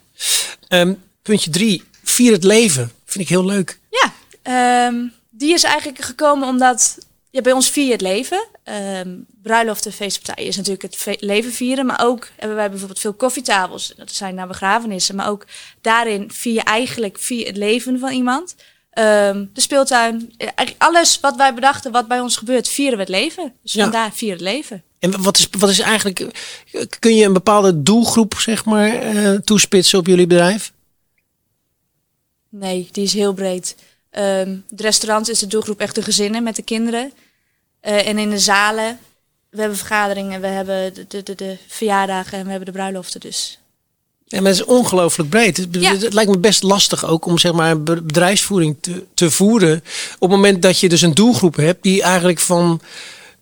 Ehm, 0.68 0.94
puntje 1.22 1.50
drie, 1.50 1.84
vier 2.04 2.32
het 2.32 2.44
leven. 2.44 2.92
Vind 3.04 3.24
ik 3.24 3.30
heel 3.30 3.44
leuk. 3.44 3.80
Ja, 3.90 4.12
ehm, 4.42 4.94
die 5.30 5.52
is 5.52 5.62
eigenlijk 5.62 6.04
gekomen 6.04 6.48
omdat 6.48 6.98
Ja, 7.36 7.42
bij 7.42 7.52
ons 7.52 7.70
vier 7.70 7.84
je 7.84 7.92
het 7.92 8.00
leven. 8.00 8.46
Um, 8.64 9.26
bruiloften, 9.42 9.92
feestpartijen 9.92 10.48
is 10.48 10.56
natuurlijk 10.56 10.82
het 10.82 11.16
leven 11.20 11.52
vieren. 11.52 11.86
Maar 11.86 12.00
ook 12.04 12.28
hebben 12.36 12.56
wij 12.56 12.68
bijvoorbeeld 12.68 12.98
veel 12.98 13.12
koffietafels. 13.12 13.92
Dat 13.96 14.12
zijn 14.12 14.34
naar 14.34 14.46
begrafenissen. 14.46 15.14
Maar 15.16 15.28
ook 15.28 15.46
daarin 15.80 16.30
vier 16.32 16.52
je 16.54 16.60
eigenlijk 16.62 17.18
vier 17.18 17.46
het 17.46 17.56
leven 17.56 17.98
van 17.98 18.10
iemand. 18.12 18.54
Ehm, 18.90 19.44
de 19.52 19.60
speeltuin. 19.60 20.32
eh, 20.36 20.48
Eigenlijk 20.54 20.82
alles 20.82 21.20
wat 21.20 21.36
wij 21.36 21.54
bedachten, 21.54 21.92
wat 21.92 22.08
bij 22.08 22.20
ons 22.20 22.36
gebeurt, 22.36 22.68
vieren 22.68 22.94
we 22.94 23.00
het 23.00 23.08
leven. 23.12 23.52
Dus 23.62 23.72
Ja. 23.72 23.82
vandaar 23.82 24.12
vier 24.12 24.32
het 24.32 24.40
leven. 24.40 24.82
En 24.98 25.22
wat 25.22 25.38
is, 25.38 25.48
wat 25.58 25.70
is 25.70 25.78
eigenlijk, 25.78 26.20
eh, 26.20 26.82
kun 26.98 27.14
je 27.16 27.24
een 27.24 27.32
bepaalde 27.32 27.82
doelgroep 27.82 28.34
zeg 28.34 28.64
maar 28.64 28.92
eh, 28.94 29.32
toespitsen 29.32 29.98
op 29.98 30.06
jullie 30.06 30.26
bedrijf? 30.26 30.72
Nee, 32.48 32.88
die 32.92 33.04
is 33.04 33.12
heel 33.12 33.32
breed. 33.32 33.76
Ehm 34.10 34.56
het 34.70 34.80
restaurant 34.80 35.28
is 35.28 35.38
de 35.38 35.46
doelgroep 35.46 35.80
echt 35.80 35.94
de 35.94 36.02
gezinnen 36.02 36.42
met 36.42 36.56
de 36.56 36.62
kinderen. 36.62 37.12
Eh, 37.86 38.08
en 38.08 38.18
in 38.18 38.30
de 38.30 38.38
zalen, 38.38 38.98
we 39.50 39.58
hebben 39.60 39.78
vergaderingen, 39.78 40.40
we 40.40 40.46
hebben 40.46 40.94
de, 40.94 41.04
de, 41.08 41.22
de, 41.22 41.34
de 41.34 41.56
verjaardagen 41.66 42.38
en 42.38 42.44
we 42.44 42.50
hebben 42.50 42.66
de 42.66 42.78
bruiloften 42.78 43.20
dus. 43.20 43.58
Ja, 44.24 44.40
maar 44.40 44.50
het 44.50 44.60
is 44.60 44.66
ongelooflijk 44.66 45.30
breed. 45.30 45.56
Het, 45.56 45.68
Ja. 45.70 45.96
het 45.96 46.12
lijkt 46.12 46.30
me 46.30 46.38
best 46.38 46.62
lastig 46.62 47.04
ook 47.06 47.26
om 47.26 47.38
zeg 47.38 47.52
maar 47.52 47.82
be- 47.82 48.02
bedrijfsvoering 48.02 48.76
te, 48.80 49.04
te 49.14 49.30
voeren. 49.30 49.76
Op 50.14 50.20
het 50.20 50.30
moment 50.30 50.62
dat 50.62 50.80
je 50.80 50.88
dus 50.88 51.02
een 51.02 51.14
doelgroep 51.14 51.56
hebt 51.56 51.82
die 51.82 52.02
eigenlijk 52.02 52.38
van, 52.38 52.80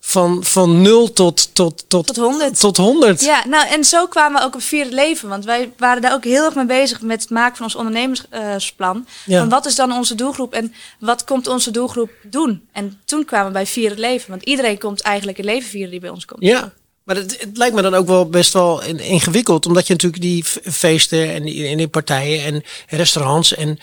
van, 0.07 0.45
van 0.45 0.83
0 0.83 1.13
tot, 1.13 1.55
tot, 1.55 1.85
tot, 1.89 2.07
Tot 2.07 2.17
100. 2.17 2.61
tot 2.61 2.77
100. 2.77 3.21
Ja, 3.25 3.45
nou 3.49 3.67
en 3.69 3.85
zo 3.85 4.07
kwamen 4.07 4.41
we 4.41 4.47
ook 4.47 4.55
op 4.55 4.63
vier 4.63 4.85
het 4.85 4.93
leven. 4.93 5.29
Want 5.29 5.45
wij 5.45 5.73
waren 5.77 6.03
daar 6.03 6.13
ook 6.13 6.25
heel 6.25 6.45
erg 6.45 6.55
mee 6.55 6.67
bezig 6.67 7.01
met 7.01 7.21
het 7.21 7.31
maken 7.31 7.57
van 7.57 7.65
ons 7.65 7.75
ondernemersplan. 7.75 9.07
Ja. 9.27 9.39
Van 9.39 9.49
wat 9.49 9.67
is 9.67 9.75
dan 9.75 9.93
onze 9.93 10.15
doelgroep 10.15 10.53
en 10.55 10.75
wat 10.99 11.25
komt 11.25 11.47
onze 11.49 11.71
doelgroep 11.71 12.11
doen? 12.23 12.69
En 12.73 13.01
toen 13.05 13.25
kwamen 13.25 13.47
we 13.47 13.53
bij 13.53 13.67
vier 13.67 13.91
het 13.91 13.99
leven. 13.99 14.31
Want 14.31 14.43
iedereen 14.43 14.79
komt 14.79 15.01
eigenlijk 15.01 15.37
het 15.37 15.47
leven 15.47 15.69
vieren 15.71 15.91
die 15.91 16.01
bij 16.01 16.11
ons 16.11 16.25
komt. 16.25 16.43
Ja, 16.43 16.73
maar 17.05 17.17
het, 17.17 17.41
het 17.41 17.57
lijkt 17.57 17.75
me 17.75 17.83
dan 17.83 17.95
ook 17.95 18.07
wel 18.07 18.29
best 18.29 18.53
wel 18.53 18.83
in- 18.83 19.01
ingewikkeld. 19.01 19.67
Omdat 19.67 19.87
je 19.87 19.93
natuurlijk 19.93 20.23
die 20.23 20.45
feesten 20.65 21.33
en 21.35 21.43
die, 21.43 21.67
en 21.67 21.77
die 21.77 21.89
partijen 21.89 22.45
en 22.45 22.63
restaurants 22.89 23.55
en... 23.55 23.79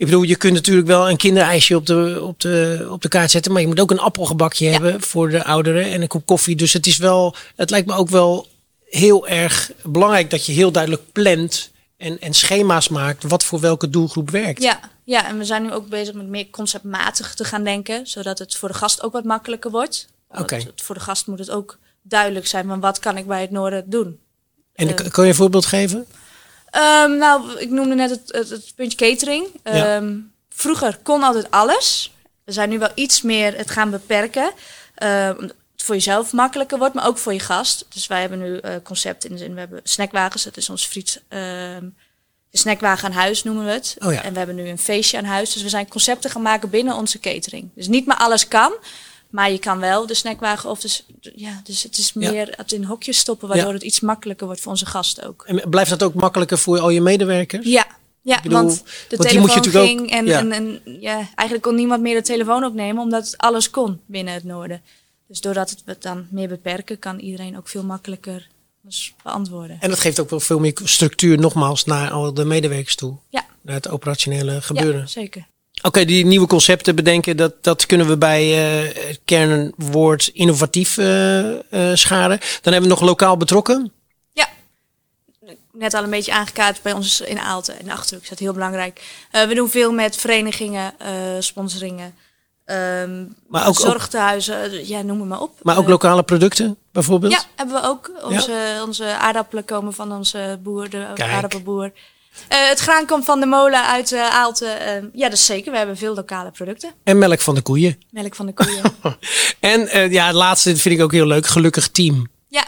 Ik 0.00 0.06
bedoel, 0.06 0.22
je 0.22 0.36
kunt 0.36 0.54
natuurlijk 0.54 0.86
wel 0.86 1.10
een 1.10 1.16
kinderijsje 1.16 1.76
op 1.76 1.86
de, 1.86 2.18
op, 2.22 2.40
de, 2.40 2.86
op 2.90 3.02
de 3.02 3.08
kaart 3.08 3.30
zetten. 3.30 3.52
Maar 3.52 3.60
je 3.60 3.66
moet 3.66 3.80
ook 3.80 3.90
een 3.90 3.98
appelgebakje 3.98 4.68
hebben 4.68 5.00
voor 5.02 5.28
de 5.30 5.44
ouderen 5.44 5.84
en 5.84 6.02
een 6.02 6.08
kop 6.08 6.26
koffie. 6.26 6.56
Dus 6.56 6.72
het 6.72 6.86
is 6.86 6.96
wel, 6.96 7.34
het 7.56 7.70
lijkt 7.70 7.86
me 7.86 7.94
ook 7.94 8.08
wel 8.08 8.48
heel 8.84 9.28
erg 9.28 9.70
belangrijk 9.82 10.30
dat 10.30 10.46
je 10.46 10.52
heel 10.52 10.72
duidelijk 10.72 11.02
plant 11.12 11.70
en, 11.96 12.20
en 12.20 12.34
schema's 12.34 12.88
maakt 12.88 13.22
wat 13.22 13.44
voor 13.44 13.60
welke 13.60 13.90
doelgroep 13.90 14.30
werkt. 14.30 14.62
Ja, 14.62 14.80
ja, 15.04 15.26
en 15.28 15.38
we 15.38 15.44
zijn 15.44 15.62
nu 15.62 15.72
ook 15.72 15.88
bezig 15.88 16.14
met 16.14 16.26
meer 16.28 16.50
conceptmatig 16.50 17.34
te 17.34 17.44
gaan 17.44 17.64
denken. 17.64 18.06
Zodat 18.06 18.38
het 18.38 18.56
voor 18.56 18.68
de 18.68 18.74
gast 18.74 19.02
ook 19.02 19.12
wat 19.12 19.24
makkelijker 19.24 19.70
wordt. 19.70 20.08
Oké. 20.38 20.60
Voor 20.76 20.94
de 20.94 21.00
gast 21.00 21.26
moet 21.26 21.38
het 21.38 21.50
ook 21.50 21.78
duidelijk 22.02 22.46
zijn 22.46 22.66
van 22.66 22.80
wat 22.80 22.98
kan 22.98 23.16
ik 23.16 23.26
bij 23.26 23.40
het 23.40 23.50
Noorden 23.50 23.84
doen. 23.90 24.18
En 24.74 24.88
Eh. 24.88 24.94
kan- 24.94 25.10
kan 25.10 25.24
je 25.24 25.30
een 25.30 25.36
voorbeeld 25.36 25.66
geven? 25.66 26.06
Ehm, 26.70 27.16
nou, 27.16 27.58
ik 27.58 27.70
noemde 27.70 27.94
net 27.94 28.10
het, 28.10 28.22
het, 28.26 28.50
het 28.50 28.72
puntje 28.74 28.98
catering. 28.98 29.46
Ja. 29.64 29.96
Ehm, 29.96 30.16
vroeger 30.48 30.98
kon 31.02 31.22
altijd 31.22 31.50
alles. 31.50 32.14
We 32.44 32.52
zijn 32.52 32.68
nu 32.68 32.78
wel 32.78 32.92
iets 32.94 33.22
meer 33.22 33.56
het 33.56 33.70
gaan 33.70 33.90
beperken. 33.90 34.52
Ehm, 34.94 35.34
omdat 35.38 35.56
het 35.72 35.82
voor 35.82 35.94
jezelf 35.94 36.32
makkelijker 36.32 36.78
wordt, 36.78 36.94
maar 36.94 37.06
ook 37.06 37.18
voor 37.18 37.32
je 37.32 37.40
gast. 37.40 37.86
Dus 37.88 38.06
wij 38.06 38.20
hebben 38.20 38.38
nu 38.38 38.56
eh 38.56 38.74
concept 38.82 39.24
in 39.24 39.32
de 39.32 39.38
zin, 39.38 39.54
we 39.54 39.60
hebben 39.60 39.80
snackwagens. 39.82 40.42
Dat 40.42 40.56
is 40.56 40.70
ons 40.70 40.86
friet, 40.86 41.22
de 42.50 42.58
snackwagen 42.58 43.08
aan 43.08 43.14
huis 43.14 43.42
noemen 43.42 43.64
we 43.64 43.70
het. 43.70 43.96
Oh 43.98 44.12
ja. 44.12 44.22
En 44.22 44.32
we 44.32 44.38
hebben 44.38 44.56
nu 44.56 44.68
een 44.68 44.78
feestje 44.78 45.18
aan 45.18 45.24
huis. 45.24 45.52
Dus 45.52 45.62
we 45.62 45.68
zijn 45.68 45.88
concepten 45.88 46.30
gaan 46.30 46.42
maken 46.42 46.70
binnen 46.70 46.94
onze 46.94 47.18
catering. 47.18 47.70
Dus 47.74 47.88
niet 47.88 48.06
maar 48.06 48.16
alles 48.16 48.48
kan. 48.48 48.72
Maar 49.30 49.50
je 49.50 49.58
kan 49.58 49.78
wel 49.78 50.06
de 50.06 50.14
snackwagen 50.14 50.70
of 50.70 50.80
dus 50.80 51.04
ja, 51.34 51.60
dus 51.64 51.82
het 51.82 51.98
is 51.98 52.10
Ja. 52.14 52.30
meer 52.30 52.52
het 52.56 52.72
in 52.72 52.84
hokjes 52.84 53.18
stoppen, 53.18 53.48
waardoor 53.48 53.66
Ja. 53.66 53.72
het 53.74 53.82
iets 53.82 54.00
makkelijker 54.00 54.46
wordt 54.46 54.60
voor 54.62 54.72
onze 54.72 54.86
gasten 54.86 55.26
ook. 55.26 55.44
En 55.46 55.70
blijft 55.70 55.90
dat 55.90 56.02
ook 56.02 56.14
makkelijker 56.14 56.58
voor 56.58 56.78
al 56.78 56.90
je 56.90 57.00
medewerkers? 57.00 57.66
Ja, 57.66 57.86
ja 58.22 58.40
bedoel, 58.42 58.58
want 58.58 58.82
de 59.08 59.16
want 59.16 59.28
telefoon 59.28 59.58
ook- 59.58 59.86
ging 59.86 60.10
en, 60.10 60.26
ja. 60.26 60.38
en, 60.38 60.52
en 60.52 60.80
ja, 61.00 61.14
eigenlijk 61.16 61.62
kon 61.62 61.74
niemand 61.74 62.02
meer 62.02 62.14
de 62.14 62.22
telefoon 62.22 62.64
opnemen, 62.64 63.02
omdat 63.02 63.34
alles 63.36 63.70
kon 63.70 64.00
binnen 64.06 64.34
het 64.34 64.44
noorden. 64.44 64.82
Dus 65.28 65.40
doordat 65.40 65.70
het 65.70 65.82
we 65.84 65.90
het 65.92 66.02
dan 66.02 66.26
meer 66.30 66.48
beperken, 66.48 66.98
kan 66.98 67.18
iedereen 67.18 67.56
ook 67.56 67.68
veel 67.68 67.84
makkelijker 67.84 68.48
beantwoorden. 69.22 69.76
En 69.80 69.88
dat 69.90 69.98
geeft 70.00 70.20
ook 70.20 70.30
wel 70.30 70.40
veel 70.40 70.58
meer 70.58 70.78
structuur 70.84 71.38
nogmaals 71.38 71.84
naar 71.84 72.10
al 72.10 72.34
de 72.34 72.44
medewerkers 72.44 72.94
toe. 72.94 73.16
Ja, 73.28 73.46
Naar 73.62 73.74
het 73.74 73.88
operationele 73.88 74.62
gebeuren. 74.62 75.00
ja 75.00 75.06
zeker. 75.06 75.46
Oké, 75.82 76.04
die 76.04 76.24
nieuwe 76.26 76.46
concepten 76.46 76.94
bedenken, 76.94 77.36
dat, 77.36 77.64
dat 77.64 77.86
kunnen 77.86 78.06
we 78.06 78.16
bij 78.18 78.42
eh, 78.52 79.06
het 79.08 79.20
kernwoord 79.24 80.26
innovatief 80.32 80.98
eh, 80.98 81.50
eh, 81.90 81.96
scharen. 81.96 82.38
Dan 82.38 82.72
hebben 82.72 82.82
we 82.90 82.96
nog 82.96 83.00
lokaal 83.08 83.36
betrokken. 83.36 83.92
Ja, 84.32 84.48
net 85.72 85.94
al 85.94 86.02
een 86.02 86.10
beetje 86.10 86.32
aangekaart 86.32 86.82
bij 86.82 86.92
ons 86.92 87.20
in 87.20 87.38
Aalten 87.38 87.78
en 87.78 87.84
de 87.84 87.92
Achterhoek 87.92 88.22
is 88.22 88.28
dat 88.30 88.38
heel 88.38 88.52
belangrijk. 88.52 89.02
Eh, 89.30 89.42
we 89.44 89.54
doen 89.54 89.70
veel 89.70 89.92
met 89.92 90.16
verenigingen, 90.16 90.92
eh, 90.98 91.10
sponsoringen, 91.38 92.14
Maar 93.48 93.66
ook- 93.68 93.78
zorgtehuizen, 93.78 94.62
eh, 94.72 94.88
ja, 94.88 95.02
noem 95.02 95.20
het 95.20 95.28
maar 95.28 95.40
op. 95.40 95.58
Maar 95.62 95.76
ook 95.76 95.82
Eh, 95.84 95.88
lokale 95.88 96.22
producten 96.22 96.76
bijvoorbeeld. 96.92 97.32
Ja, 97.32 97.42
hebben 97.56 97.74
we 97.80 97.88
ook. 97.88 98.10
Onze, 98.24 98.82
onze 98.86 99.04
aardappelen 99.04 99.64
komen 99.64 99.92
van 99.92 100.12
onze 100.12 100.58
boer, 100.62 100.88
de 100.90 101.06
Kijk. 101.14 101.30
aardappelboer. 101.32 101.92
Eh, 102.48 102.68
het 102.68 102.78
graan 102.78 103.06
komt 103.06 103.24
van 103.24 103.40
de 103.40 103.46
molen 103.46 103.86
uit 103.86 104.12
eh 104.12 104.28
Aalten. 104.28 104.80
Eh, 104.80 105.02
ja, 105.12 105.28
dat 105.28 105.38
is 105.38 105.44
zeker. 105.44 105.72
We 105.72 105.78
hebben 105.78 105.96
veel 105.96 106.14
lokale 106.14 106.50
producten. 106.50 106.90
En 107.04 107.18
melk 107.18 107.40
van 107.40 107.54
de 107.54 107.62
koeien. 107.62 108.02
Melk 108.10 108.34
van 108.34 108.46
de 108.46 108.52
koeien. 108.52 108.82
En 109.60 110.10
ja, 110.10 110.26
het 110.26 110.34
laatste 110.34 110.76
vind 110.76 110.94
ik 110.94 111.02
ook 111.02 111.12
heel 111.12 111.26
leuk. 111.26 111.46
Gelukkig 111.46 111.88
team. 111.88 112.28
ja. 112.48 112.64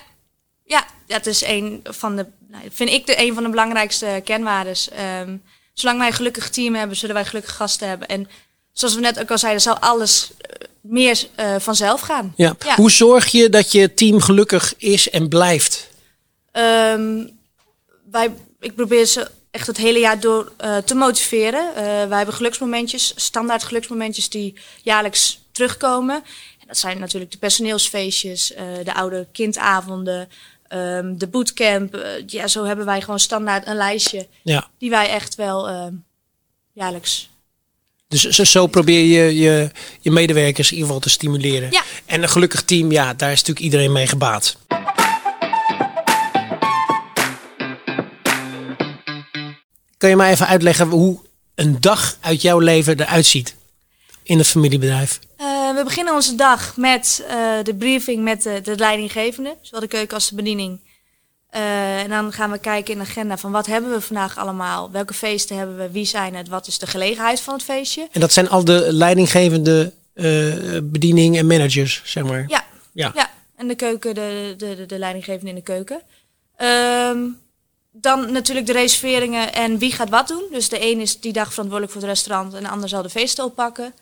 ja, 0.65 0.85
dat 1.07 1.27
is 1.27 1.45
een 1.45 1.81
van 1.83 2.17
de, 2.17 2.27
nou, 2.49 2.65
vind 2.73 2.91
ik 2.91 3.07
de, 3.07 3.21
een 3.23 3.35
van 3.35 3.43
de 3.43 3.49
belangrijkste 3.49 4.21
kenwaardes. 4.25 4.89
Ehm, 4.89 5.37
zolang 5.73 5.99
wij 5.99 6.07
een 6.07 6.13
gelukkig 6.15 6.51
team 6.51 6.75
hebben, 6.75 6.97
zullen 6.97 7.15
wij 7.15 7.25
gelukkige 7.25 7.55
gasten 7.55 7.89
hebben. 7.89 8.09
En 8.09 8.29
zoals 8.73 8.95
we 8.95 9.01
net 9.01 9.21
ook 9.21 9.31
al 9.31 9.39
zeiden, 9.39 9.63
zal 9.63 9.79
alles 9.79 10.31
meer 10.81 11.27
vanzelf 11.59 12.01
gaan. 12.01 12.33
Ja. 12.37 12.57
Ja. 12.65 12.75
Hoe 12.75 12.91
zorg 12.91 13.27
je 13.27 13.49
dat 13.49 13.73
je 13.73 13.95
team 13.95 14.21
gelukkig 14.21 14.75
is 14.77 15.11
en 15.11 15.29
blijft? 15.29 15.89
Ehm, 16.53 17.27
wij, 18.11 18.33
ik 18.61 18.75
probeer 18.75 19.07
ze 19.07 19.31
echt 19.53 19.67
het 19.67 19.77
hele 19.77 19.99
jaar 19.99 20.21
door 20.21 20.53
eh, 20.57 20.77
te 20.77 20.95
motiveren. 20.95 21.75
Eh, 21.75 21.85
wij 21.85 22.17
hebben 22.17 22.35
geluksmomentjes, 22.35 23.13
standaard 23.17 23.63
geluksmomentjes 23.63 24.29
die 24.29 24.55
jaarlijks 24.83 25.41
terugkomen. 25.53 26.15
En 26.61 26.67
dat 26.67 26.79
zijn 26.79 26.99
natuurlijk 26.99 27.33
de 27.33 27.39
personeelsfeestjes, 27.39 28.53
eh, 28.53 28.65
de 28.85 28.95
oude 28.95 29.27
kindavonden, 29.33 30.29
ehm, 30.69 31.17
de 31.17 31.27
bootcamp. 31.27 32.05
Ja, 32.27 32.47
zo 32.47 32.65
hebben 32.65 32.87
wij 32.87 33.01
gewoon 33.01 33.21
standaard 33.21 33.67
een 33.67 33.77
lijstje 33.77 34.27
Ja. 34.43 34.69
die 34.79 34.91
wij 34.91 35.09
echt 35.09 35.35
wel 35.35 35.91
jaarlijks. 36.73 37.31
Dus 38.09 38.23
zo, 38.23 38.45
zo 38.45 38.67
probeer 38.67 39.05
je, 39.05 39.37
je 39.37 39.71
je 40.01 40.11
medewerkers 40.11 40.69
in 40.69 40.73
ieder 40.73 40.87
geval 40.87 41.03
te 41.03 41.11
stimuleren. 41.11 41.71
Ja. 41.71 41.83
En 42.07 42.23
een 42.23 42.29
gelukkig 42.29 42.63
team, 42.63 42.93
ja, 42.93 43.15
daar 43.15 43.33
is 43.33 43.39
natuurlijk 43.39 43.65
iedereen 43.65 43.93
mee 43.93 44.07
gebaat. 44.07 44.57
Kan 50.03 50.11
je 50.11 50.17
mij 50.17 50.31
even 50.31 50.47
uitleggen 50.47 50.89
hoe 50.89 51.19
een 51.55 51.81
dag 51.81 52.17
uit 52.21 52.43
jouw 52.43 52.59
leven 52.59 53.01
eruit 53.01 53.27
ziet 53.27 53.55
in 54.23 54.39
het 54.39 54.47
familiebedrijf? 54.47 55.19
Eh, 55.37 55.47
we 55.75 55.85
beginnen 55.85 56.15
onze 56.15 56.35
dag 56.35 56.77
met 56.77 57.25
eh, 57.29 57.37
de 57.63 57.75
briefing 57.75 58.23
met 58.23 58.43
de, 58.43 58.61
de 58.63 58.77
leidinggevende, 58.77 59.57
zowel 59.61 59.81
de 59.81 59.87
keuken 59.87 60.15
als 60.15 60.29
de 60.29 60.35
bediening. 60.35 60.81
Eh, 61.51 62.03
en 62.03 62.09
dan 62.09 62.33
gaan 62.33 62.51
we 62.51 62.59
kijken 62.59 62.93
in 62.93 62.99
de 62.99 63.05
agenda 63.05 63.37
van 63.37 63.53
wat 63.53 63.67
hebben 63.67 63.91
we 63.91 64.01
vandaag 64.01 64.39
allemaal, 64.39 64.91
welke 64.91 65.15
feesten 65.15 65.57
hebben 65.57 65.77
we, 65.77 65.91
wie 65.91 66.05
zijn 66.05 66.35
het, 66.35 66.49
wat 66.49 66.67
is 66.67 66.79
de 66.79 66.87
gelegenheid 66.87 67.41
van 67.41 67.55
het 67.55 67.63
feestje. 67.63 68.09
En 68.13 68.21
dat 68.21 68.33
zijn 68.33 68.49
al 68.49 68.65
de 68.65 68.87
leidinggevende 68.93 69.93
bediening 70.83 71.39
en 71.39 71.47
managers, 71.47 72.03
zeg 72.05 72.25
maar. 72.25 72.45
Ja, 72.49 72.65
Ja. 72.93 73.11
ja. 73.15 73.31
en 73.57 73.69
de 73.69 73.75
keuken, 73.75 74.15
de, 74.15 74.55
de, 74.57 74.77
de, 74.77 74.87
de 74.87 74.99
leidinggevende 74.99 75.49
in 75.49 75.57
de 75.57 75.63
keuken. 75.63 76.03
Ehm, 76.57 77.19
dan 77.93 78.33
natuurlijk 78.33 78.67
de 78.67 78.73
reserveringen 78.73 79.53
en 79.55 79.79
wie 79.79 79.93
gaat 79.93 80.09
wat 80.11 80.29
doen. 80.29 80.43
Dus 80.51 80.69
de 80.69 80.83
een 80.91 81.01
is 81.01 81.21
die 81.21 81.33
dag 81.33 81.49
verantwoordelijk 81.51 81.93
voor 81.93 82.03
het 82.03 82.11
restaurant 82.11 82.55
en 82.55 82.63
de 82.63 82.69
ander 82.69 82.89
zal 82.89 83.03
de 83.03 83.11
feesten 83.11 83.45
oppakken. 83.45 83.95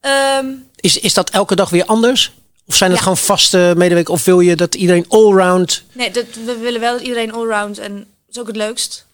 Ehm, 0.00 0.46
Is, 0.76 0.98
is 0.98 1.14
dat 1.14 1.30
elke 1.30 1.54
dag 1.56 1.70
weer 1.70 1.84
anders? 1.84 2.32
Of 2.66 2.74
zijn 2.76 2.90
het 2.90 2.98
Ja. 2.98 3.04
gewoon 3.04 3.18
vaste 3.24 3.72
medewerkers? 3.76 4.18
Of 4.18 4.24
wil 4.24 4.40
je 4.40 4.56
dat 4.56 4.74
iedereen 4.74 5.04
allround... 5.08 5.82
Nee, 5.92 6.10
dat, 6.10 6.24
we 6.44 6.56
willen 6.56 6.80
wel 6.80 6.92
dat 6.92 7.02
iedereen 7.02 7.32
allround 7.32 7.78
en 7.78 7.94
dat 7.96 8.04
is 8.28 8.38
ook 8.38 8.46
het 8.46 8.56
leukst. 8.56 9.06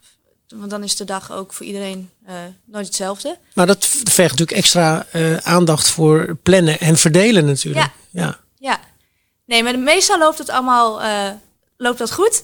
Want 0.49 0.71
dan 0.71 0.83
is 0.83 0.97
de 0.97 1.05
dag 1.05 1.33
ook 1.33 1.53
voor 1.53 1.67
iedereen 1.67 2.11
eh, 2.27 2.35
nooit 2.65 2.87
hetzelfde. 2.87 3.39
Maar 3.55 3.67
dat 3.67 3.85
vergt 3.87 4.31
natuurlijk 4.31 4.59
extra 4.59 5.07
eh, 5.11 5.37
aandacht 5.37 5.89
voor 5.89 6.37
plannen 6.43 6.81
en 6.81 6.97
verdelen 6.97 7.45
natuurlijk. 7.45 7.91
Ja. 8.11 8.39
Ja. 8.59 8.81
Nee, 9.47 9.63
maar 9.63 9.79
meestal 9.79 10.19
loopt 10.19 10.39
het 10.39 10.51
allemaal 10.51 11.03
eh, 11.03 11.31
loopt 11.77 11.99
dat 11.99 12.13
goed. 12.13 12.43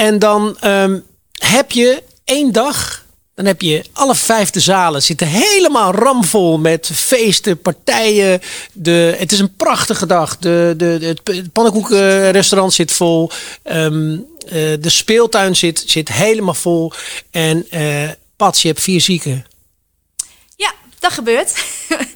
En 0.00 0.18
dan 0.18 0.56
ehm, 0.60 0.98
heb 1.32 1.70
je 1.70 2.02
één 2.24 2.52
dag, 2.52 3.04
Dan 3.34 3.44
heb 3.44 3.60
je 3.60 3.84
alle 3.92 4.14
vijfde 4.14 4.60
zalen 4.60 5.02
zitten 5.02 5.26
helemaal 5.26 5.92
ramvol 5.92 6.58
met 6.58 6.90
feesten, 6.94 7.60
partijen. 7.60 8.40
De, 8.72 9.14
het 9.18 9.32
is 9.32 9.38
een 9.38 9.56
prachtige 9.56 10.06
dag. 10.06 10.38
De, 10.38 10.74
de, 10.76 10.98
de, 10.98 11.32
het 11.32 11.52
pannenkoekenrestaurant 11.52 12.72
zit 12.72 12.92
vol. 12.92 13.30
Ehm, 13.62 14.12
eh, 14.12 14.52
de 14.80 14.90
speeltuin 14.90 15.56
zit, 15.56 15.82
zit 15.86 16.08
helemaal 16.08 16.54
vol. 16.54 16.92
En 17.30 17.66
uh, 17.70 18.10
Pats, 18.36 18.62
je 18.62 18.68
hebt 18.68 18.80
vier 18.80 19.00
zieken. 19.00 19.46
Ja, 20.56 20.72
dat 20.98 21.12
gebeurt. 21.12 21.64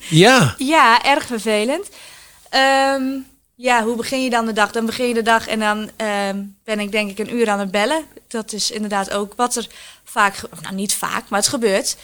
Ja. 0.09 0.55
ja, 0.75 1.05
erg 1.05 1.27
vervelend. 1.27 1.89
Ehm, 2.49 3.05
ja, 3.55 3.85
hoe 3.85 3.97
begin 3.97 4.23
je 4.23 4.31
dan 4.31 4.47
de 4.47 4.53
dag? 4.53 4.73
Dan 4.73 4.87
begin 4.87 5.09
je 5.09 5.15
de 5.15 5.23
dag 5.23 5.47
en 5.47 5.59
dan 5.59 5.91
ehm, 5.97 6.43
ben 6.65 6.81
ik 6.81 6.93
denk 6.93 7.11
ik 7.11 7.19
een 7.19 7.35
uur 7.35 7.49
aan 7.49 7.59
het 7.59 7.71
bellen. 7.71 8.05
Dat 8.29 8.53
is 8.53 8.71
inderdaad 8.71 9.11
ook 9.11 9.35
wat 9.37 9.57
er 9.57 9.67
vaak, 10.05 10.41
nou 10.63 10.75
niet 10.75 10.95
vaak, 10.95 11.29
maar 11.29 11.39
het 11.39 11.49
gebeurt. 11.49 11.97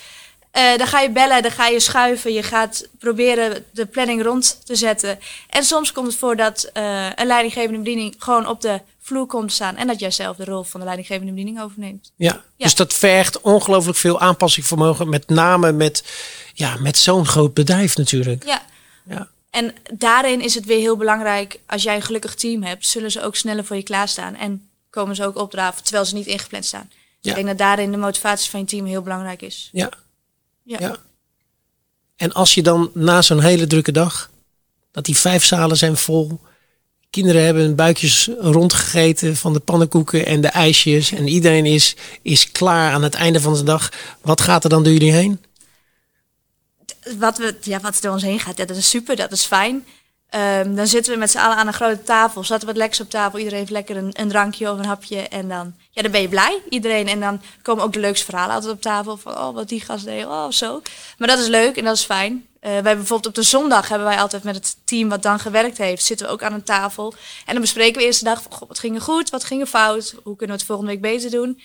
Uh, 0.56 0.76
dan 0.76 0.86
ga 0.86 1.00
je 1.00 1.10
bellen, 1.10 1.42
dan 1.42 1.50
ga 1.50 1.66
je 1.66 1.80
schuiven, 1.80 2.32
je 2.32 2.42
gaat 2.42 2.88
proberen 2.98 3.64
de 3.70 3.86
planning 3.86 4.22
rond 4.22 4.66
te 4.66 4.74
zetten. 4.74 5.18
En 5.48 5.64
soms 5.64 5.92
komt 5.92 6.06
het 6.06 6.16
voor 6.16 6.36
dat 6.36 6.70
uh, 6.74 7.06
een 7.14 7.26
leidinggevende 7.26 7.78
bediening 7.78 8.14
gewoon 8.18 8.46
op 8.46 8.60
de 8.60 8.80
vloer 9.00 9.26
komt 9.26 9.52
staan 9.52 9.76
en 9.76 9.86
dat 9.86 10.00
jij 10.00 10.10
zelf 10.10 10.36
de 10.36 10.44
rol 10.44 10.62
van 10.62 10.80
de 10.80 10.86
leidinggevende 10.86 11.32
bediening 11.32 11.60
overneemt. 11.60 12.12
Ja, 12.16 12.32
ja. 12.56 12.64
dus 12.64 12.74
dat 12.74 12.92
vergt 12.92 13.40
ongelooflijk 13.40 13.98
veel 13.98 14.20
aanpassingsvermogen, 14.20 15.08
met 15.08 15.28
name 15.28 15.72
met, 15.72 16.04
ja, 16.54 16.76
met 16.78 16.96
zo'n 16.96 17.26
groot 17.26 17.54
bedrijf 17.54 17.96
natuurlijk. 17.96 18.44
Ja. 18.44 18.62
ja. 19.08 19.28
En 19.50 19.74
daarin 19.92 20.40
is 20.40 20.54
het 20.54 20.64
weer 20.64 20.78
heel 20.78 20.96
belangrijk, 20.96 21.60
als 21.66 21.82
jij 21.82 21.96
een 21.96 22.02
gelukkig 22.02 22.34
team 22.34 22.62
hebt, 22.62 22.86
zullen 22.86 23.10
ze 23.10 23.22
ook 23.22 23.36
sneller 23.36 23.64
voor 23.64 23.76
je 23.76 23.82
klaarstaan 23.82 24.34
en 24.34 24.68
komen 24.90 25.16
ze 25.16 25.24
ook 25.24 25.36
opdraven 25.36 25.84
terwijl 25.84 26.04
ze 26.04 26.14
niet 26.14 26.26
ingepland 26.26 26.64
staan. 26.64 26.88
Dus 26.90 26.98
ja. 27.20 27.30
ik 27.30 27.34
denk 27.34 27.46
dat 27.46 27.58
daarin 27.58 27.90
de 27.90 27.96
motivatie 27.96 28.50
van 28.50 28.60
je 28.60 28.66
team 28.66 28.86
heel 28.86 29.02
belangrijk 29.02 29.42
is. 29.42 29.68
Ja. 29.72 29.90
ja. 30.62 30.76
ja. 30.80 30.96
En 32.16 32.32
als 32.32 32.54
je 32.54 32.62
dan 32.62 32.90
na 32.94 33.22
zo'n 33.22 33.40
hele 33.40 33.66
drukke 33.66 33.92
dag, 33.92 34.30
dat 34.90 35.04
die 35.04 35.16
vijf 35.16 35.44
zalen 35.44 35.76
zijn 35.76 35.96
vol, 35.96 36.40
kinderen 37.10 37.44
hebben 37.44 37.62
hun 37.62 37.74
buikjes 37.74 38.28
rondgegeten 38.38 39.36
van 39.36 39.52
de 39.52 39.60
pannenkoeken 39.60 40.26
en 40.26 40.40
de 40.40 40.48
ijsjes 40.48 41.12
en 41.12 41.28
iedereen 41.28 41.66
is, 41.66 41.96
is 42.22 42.52
klaar 42.52 42.92
aan 42.92 43.02
het 43.02 43.14
einde 43.14 43.40
van 43.40 43.54
de 43.54 43.62
dag. 43.62 43.92
Wat 44.20 44.40
gaat 44.40 44.64
er 44.64 44.70
dan 44.70 44.82
door 44.82 44.92
jullie 44.92 45.12
heen? 45.12 45.44
Wat, 47.18 47.38
we, 47.38 47.56
ja, 47.60 47.80
wat 47.80 47.94
er 47.94 48.02
door 48.02 48.12
ons 48.12 48.22
heen 48.22 48.40
gaat, 48.40 48.56
ja, 48.56 48.64
dat 48.64 48.76
is 48.76 48.90
super, 48.90 49.16
dat 49.16 49.32
is 49.32 49.44
fijn. 49.44 49.84
Um, 50.34 50.74
dan 50.74 50.86
zitten 50.86 51.12
we 51.12 51.18
met 51.18 51.30
z'n 51.30 51.38
allen 51.38 51.56
aan 51.56 51.66
een 51.66 51.72
grote 51.72 52.02
tafel, 52.02 52.44
zetten 52.44 52.68
wat 52.68 52.76
lekkers 52.76 53.00
op 53.00 53.10
tafel. 53.10 53.38
Iedereen 53.38 53.58
heeft 53.58 53.70
lekker 53.70 53.96
een, 53.96 54.10
een, 54.12 54.28
drankje 54.28 54.70
of 54.70 54.78
een 54.78 54.84
hapje. 54.84 55.28
En 55.28 55.48
dan, 55.48 55.74
ja, 55.90 56.02
dan 56.02 56.10
ben 56.10 56.20
je 56.20 56.28
blij, 56.28 56.62
iedereen. 56.68 57.08
En 57.08 57.20
dan 57.20 57.40
komen 57.62 57.84
ook 57.84 57.92
de 57.92 58.00
leukste 58.00 58.24
verhalen 58.24 58.54
altijd 58.54 58.72
op 58.72 58.80
tafel. 58.80 59.16
Van, 59.16 59.38
oh, 59.38 59.54
wat 59.54 59.68
die 59.68 59.80
gast 59.80 60.04
deed, 60.04 60.24
oh, 60.24 60.50
zo. 60.50 60.82
Maar 61.18 61.28
dat 61.28 61.38
is 61.38 61.46
leuk 61.46 61.76
en 61.76 61.84
dat 61.84 61.96
is 61.96 62.04
fijn. 62.04 62.32
Uh, 62.60 62.70
wij 62.70 62.82
bijvoorbeeld 62.82 63.26
op 63.26 63.34
de 63.34 63.42
zondag 63.42 63.88
hebben 63.88 64.08
wij 64.08 64.20
altijd 64.20 64.42
met 64.42 64.54
het 64.54 64.76
team 64.84 65.08
wat 65.08 65.22
dan 65.22 65.38
gewerkt 65.38 65.78
heeft, 65.78 66.04
zitten 66.04 66.26
we 66.26 66.32
ook 66.32 66.42
aan 66.42 66.52
een 66.52 66.62
tafel. 66.62 67.14
En 67.46 67.52
dan 67.52 67.60
bespreken 67.60 68.00
we 68.00 68.06
eerst 68.06 68.18
de 68.18 68.24
dag 68.24 68.42
wat 68.68 68.78
ging 68.78 68.94
er 68.94 69.00
goed, 69.00 69.30
wat 69.30 69.44
ging 69.44 69.60
er 69.60 69.66
fout, 69.66 70.14
hoe 70.22 70.36
kunnen 70.36 70.56
we 70.56 70.62
het 70.62 70.70
volgende 70.70 70.90
week 70.90 71.00
beter 71.00 71.30
doen. 71.30 71.60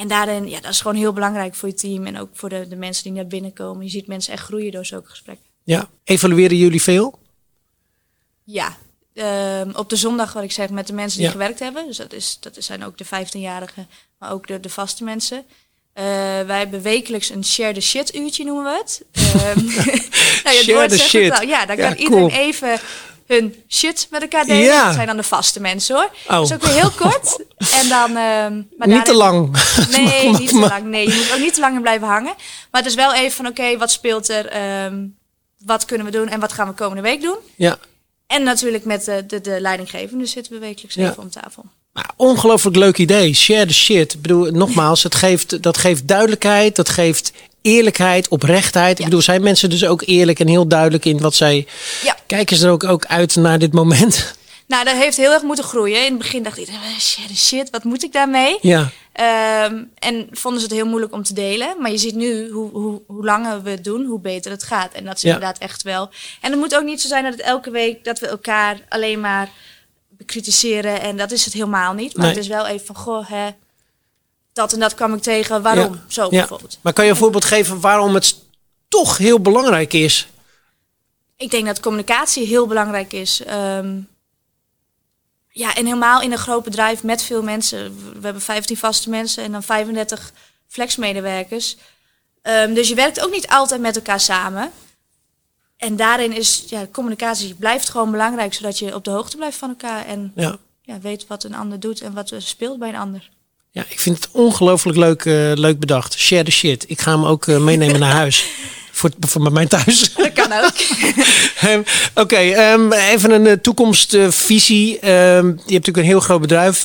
En 0.00 0.08
daarin, 0.08 0.48
ja, 0.48 0.60
dat 0.60 0.70
is 0.70 0.80
gewoon 0.80 0.96
heel 0.96 1.12
belangrijk 1.12 1.54
voor 1.54 1.68
je 1.68 1.74
team 1.74 2.06
en 2.06 2.18
ook 2.18 2.28
voor 2.32 2.48
de, 2.48 2.68
de 2.68 2.76
mensen 2.76 3.04
die 3.04 3.12
naar 3.12 3.26
binnen 3.26 3.52
komen. 3.52 3.84
Je 3.84 3.90
ziet 3.90 4.06
mensen 4.06 4.32
echt 4.32 4.42
groeien 4.42 4.72
door 4.72 4.86
zulke 4.86 5.08
gesprekken. 5.08 5.44
Ja, 5.64 5.88
evalueren 6.04 6.56
jullie 6.56 6.82
veel? 6.82 7.18
Ja, 8.44 8.76
uh, 9.14 9.60
op 9.72 9.88
de 9.88 9.96
zondag, 9.96 10.32
wat 10.32 10.42
ik 10.42 10.52
zeg, 10.52 10.70
met 10.70 10.86
de 10.86 10.92
mensen 10.92 11.20
die 11.20 11.30
gewerkt 11.30 11.58
hebben. 11.58 11.86
Dus 11.86 11.96
dat, 11.96 12.12
is, 12.12 12.36
dat 12.40 12.56
zijn 12.58 12.84
ook 12.84 12.98
de 12.98 13.04
15-jarigen, 13.04 13.86
maar 14.18 14.32
ook 14.32 14.46
de, 14.46 14.60
de 14.60 14.68
vaste 14.68 15.04
mensen. 15.04 15.36
Uh, 15.38 16.04
wij 16.46 16.58
hebben 16.58 16.82
wekelijks 16.82 17.30
een 17.30 17.44
share 17.44 17.74
the 17.74 17.80
shit 17.80 18.14
uurtje, 18.14 18.44
noemen 18.44 18.64
we 18.64 18.78
het. 18.78 19.04
Um, 19.56 19.64
nou, 20.44 20.56
share 20.56 20.88
the 20.88 20.98
shit. 20.98 21.42
ja, 21.46 21.66
dan 21.66 21.76
kan 21.76 21.92
iedereen 21.92 22.30
even 22.30 22.80
hun 23.30 23.54
shit 23.68 24.06
met 24.10 24.22
elkaar 24.22 24.44
delen. 24.44 24.64
Ja. 24.64 24.84
Dat 24.84 24.94
zijn 24.94 25.06
dan 25.06 25.16
de 25.16 25.22
vaste 25.22 25.60
mensen 25.60 25.94
hoor. 25.94 26.10
Oh. 26.28 26.42
Is 26.42 26.52
ook 26.52 26.62
weer 26.62 26.74
heel 26.74 26.90
kort. 26.90 27.38
En 27.80 27.88
dan, 27.88 28.10
uh, 28.10 28.16
maar 28.16 28.88
niet 28.88 29.04
te 29.04 29.14
lang. 29.14 29.56
Nee, 29.96 30.28
niet 30.28 30.48
te 30.48 30.58
lang. 30.58 30.84
Nee, 30.84 31.08
je 31.08 31.14
moet 31.14 31.32
ook 31.32 31.40
niet 31.40 31.54
te 31.54 31.60
lang 31.60 31.80
blijven 31.80 32.08
hangen. 32.08 32.34
Maar 32.70 32.80
het 32.82 32.90
is 32.90 32.94
wel 32.94 33.14
even 33.14 33.32
van 33.32 33.46
oké, 33.46 33.78
wat 33.78 33.90
speelt 33.90 34.28
er? 34.28 34.84
Um, 34.84 35.18
wat 35.58 35.84
kunnen 35.84 36.06
we 36.06 36.12
doen 36.12 36.28
en 36.28 36.40
wat 36.40 36.52
gaan 36.52 36.68
we 36.68 36.74
komende 36.74 37.02
week 37.02 37.20
doen? 37.22 37.36
Ja. 37.56 37.78
En 38.26 38.42
natuurlijk 38.42 38.84
met 38.84 39.04
de, 39.04 39.26
de, 39.26 39.40
de 39.40 39.60
leidinggevende 39.60 40.26
zitten 40.26 40.52
we 40.52 40.58
wekelijks 40.58 40.94
ja. 40.94 41.10
even 41.10 41.22
om 41.22 41.30
tafel. 41.30 41.64
Nou, 41.92 42.06
ongelooflijk 42.16 42.76
leuk 42.76 42.98
idee. 42.98 43.34
Share 43.34 43.66
the 43.66 43.74
shit. 43.74 44.14
Ik 44.14 44.22
bedoel, 44.22 44.50
nogmaals, 44.50 45.02
het 45.02 45.14
geeft, 45.14 45.62
dat 45.62 45.78
geeft 45.78 46.08
duidelijkheid. 46.08 46.76
Dat 46.76 46.88
geeft 46.88 47.32
eerlijkheid, 47.62 48.28
oprechtheid. 48.28 48.98
Ik 48.98 49.04
bedoel, 49.04 49.20
zijn 49.20 49.42
mensen 49.42 49.70
dus 49.70 49.84
ook 49.84 50.02
eerlijk 50.06 50.40
en 50.40 50.48
heel 50.48 50.68
duidelijk 50.68 51.04
in 51.04 51.20
wat 51.20 51.34
zij... 51.34 51.66
Ja. 52.02 52.16
Kijken 52.26 52.56
ze 52.56 52.66
er 52.66 52.72
ook, 52.72 52.84
ook 52.84 53.06
uit 53.06 53.36
naar 53.36 53.58
dit 53.58 53.72
moment? 53.72 54.34
Nou, 54.66 54.84
dat 54.84 54.96
heeft 54.96 55.16
heel 55.16 55.32
erg 55.32 55.42
moeten 55.42 55.64
groeien. 55.64 56.04
In 56.04 56.10
het 56.10 56.18
begin 56.18 56.42
dacht 56.42 56.58
ik, 56.58 56.68
shit, 56.98 57.38
shit, 57.38 57.70
wat 57.70 57.84
moet 57.84 58.02
ik 58.02 58.12
daarmee? 58.12 58.58
Ja. 58.60 58.90
Um, 59.66 59.90
en 59.98 60.28
vonden 60.30 60.60
ze 60.60 60.66
het 60.66 60.76
heel 60.76 60.86
moeilijk 60.86 61.12
om 61.12 61.22
te 61.22 61.34
delen. 61.34 61.74
Maar 61.78 61.90
je 61.90 61.98
ziet 61.98 62.14
nu 62.14 62.50
hoe, 62.50 62.70
hoe, 62.70 63.02
hoe 63.06 63.24
langer 63.24 63.62
we 63.62 63.70
het 63.70 63.84
doen, 63.84 64.04
hoe 64.04 64.20
beter 64.20 64.50
het 64.50 64.62
gaat. 64.62 64.92
En 64.92 65.04
dat 65.04 65.16
is 65.16 65.24
inderdaad 65.24 65.58
echt 65.58 65.82
wel. 65.82 66.10
En 66.40 66.50
het 66.50 66.60
moet 66.60 66.76
ook 66.76 66.84
niet 66.84 67.00
zo 67.00 67.08
zijn 67.08 67.24
dat 67.24 67.32
het 67.32 67.42
elke 67.42 67.70
week 67.70 68.04
dat 68.04 68.18
we 68.18 68.26
elkaar 68.26 68.80
alleen 68.88 69.20
maar 69.20 69.50
bekritiseren. 70.08 71.00
En 71.00 71.16
dat 71.16 71.30
is 71.30 71.44
het 71.44 71.54
helemaal 71.54 71.92
niet. 71.92 72.16
Maar 72.16 72.28
het 72.28 72.36
is 72.36 72.48
wel 72.48 72.66
even 72.66 72.86
van, 72.86 72.96
goh, 72.96 73.28
hè, 73.28 73.48
dat 74.52 74.72
en 74.72 74.80
dat 74.80 74.94
kwam 74.94 75.14
ik 75.14 75.22
tegen. 75.22 75.62
Waarom? 75.62 76.00
Zo 76.06 76.28
bijvoorbeeld. 76.28 76.78
Maar 76.80 76.92
kan 76.92 77.04
je 77.04 77.10
een 77.10 77.16
voorbeeld 77.16 77.44
geven 77.44 77.80
waarom 77.80 78.14
het 78.14 78.36
toch 78.88 79.18
heel 79.18 79.40
belangrijk 79.40 79.92
is? 79.92 80.28
Ik 81.36 81.50
denk 81.50 81.66
dat 81.66 81.80
communicatie 81.80 82.46
heel 82.46 82.66
belangrijk 82.66 83.12
is. 83.12 83.42
Um, 83.50 84.08
ja, 85.48 85.74
en 85.74 85.84
helemaal 85.84 86.20
in 86.20 86.32
een 86.32 86.38
groot 86.38 86.64
bedrijf 86.64 87.02
met 87.02 87.22
veel 87.22 87.42
mensen. 87.42 87.96
We 87.96 88.24
hebben 88.24 88.42
15 88.42 88.76
vaste 88.76 89.10
mensen 89.10 89.44
en 89.44 89.52
dan 89.52 89.62
35 89.62 90.32
flexmedewerkers. 90.66 91.76
Um, 92.42 92.74
dus 92.74 92.88
je 92.88 92.94
werkt 92.94 93.20
ook 93.20 93.30
niet 93.32 93.48
altijd 93.48 93.80
met 93.80 93.96
elkaar 93.96 94.20
samen. 94.20 94.70
En 95.76 95.96
daarin 95.96 96.32
is 96.32 96.64
ja, 96.66 96.86
communicatie 96.92 97.54
blijft 97.54 97.88
gewoon 97.88 98.10
belangrijk, 98.10 98.54
zodat 98.54 98.78
je 98.78 98.94
op 98.94 99.04
de 99.04 99.10
hoogte 99.10 99.36
blijft 99.36 99.56
van 99.56 99.68
elkaar 99.68 100.06
en 100.06 100.32
ja. 100.34 100.58
Ja, 100.82 101.00
weet 101.00 101.26
wat 101.26 101.44
een 101.44 101.54
ander 101.54 101.80
doet 101.80 102.00
en 102.00 102.12
wat 102.12 102.30
er 102.30 102.42
speelt 102.42 102.78
bij 102.78 102.88
een 102.88 102.96
ander. 102.96 103.30
Ja, 103.72 103.84
ik 103.88 104.00
vind 104.00 104.16
het 104.16 104.28
ongelooflijk 104.32 104.98
leuk, 104.98 105.24
uh, 105.24 105.52
leuk 105.54 105.78
bedacht. 105.78 106.18
Share 106.18 106.44
the 106.44 106.50
shit. 106.50 106.84
Ik 106.88 107.00
ga 107.00 107.12
hem 107.12 107.24
ook 107.24 107.46
uh, 107.46 107.58
meenemen 107.58 108.00
naar 108.00 108.12
huis. 108.12 108.44
Voor, 108.92 109.10
voor 109.20 109.52
mijn 109.52 109.68
thuis. 109.68 110.14
Dat 110.14 110.32
kan 110.32 110.52
ook. 110.52 110.72
um, 111.64 111.78
Oké, 112.14 112.20
okay, 112.20 112.72
um, 112.72 112.92
even 112.92 113.30
een 113.30 113.46
uh, 113.46 113.52
toekomstvisie. 113.52 114.94
Um, 114.94 115.46
je 115.46 115.52
hebt 115.52 115.66
natuurlijk 115.66 115.96
een 115.96 116.04
heel 116.04 116.20
groot 116.20 116.40
bedrijf. 116.40 116.84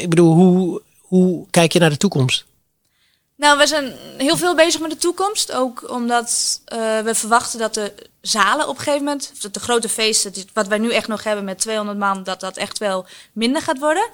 Ik 0.00 0.08
bedoel, 0.08 0.34
hoe, 0.34 0.82
hoe 1.00 1.46
kijk 1.50 1.72
je 1.72 1.78
naar 1.78 1.90
de 1.90 1.96
toekomst? 1.96 2.44
Nou, 3.36 3.58
we 3.58 3.66
zijn 3.66 3.92
heel 4.16 4.36
veel 4.36 4.54
bezig 4.54 4.80
met 4.80 4.90
de 4.90 4.96
toekomst. 4.96 5.52
Ook 5.52 5.90
omdat 5.90 6.60
we 7.04 7.10
verwachten 7.14 7.58
dat 7.58 7.74
de 7.74 7.92
zalen 8.26 8.68
op 8.68 8.76
een 8.76 8.82
gegeven 8.82 9.04
moment, 9.04 9.32
of 9.34 9.50
de 9.50 9.60
grote 9.60 9.88
feesten, 9.88 10.32
wat 10.52 10.66
wij 10.66 10.78
nu 10.78 10.92
echt 10.92 11.08
nog 11.08 11.24
hebben 11.24 11.44
met 11.44 11.58
200 11.58 11.98
man, 11.98 12.22
dat 12.22 12.40
dat 12.40 12.56
echt 12.56 12.78
wel 12.78 13.06
minder 13.32 13.62
gaat 13.62 13.78
worden. 13.78 14.08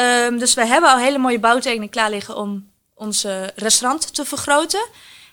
Um, 0.00 0.38
dus 0.38 0.54
we 0.54 0.66
hebben 0.66 0.90
al 0.90 0.98
hele 0.98 1.18
mooie 1.18 1.38
bouwtekeningen 1.38 1.90
klaar 1.90 2.10
liggen 2.10 2.36
om 2.36 2.70
onze 2.94 3.52
restaurant 3.56 4.14
te 4.14 4.24
vergroten. 4.24 4.86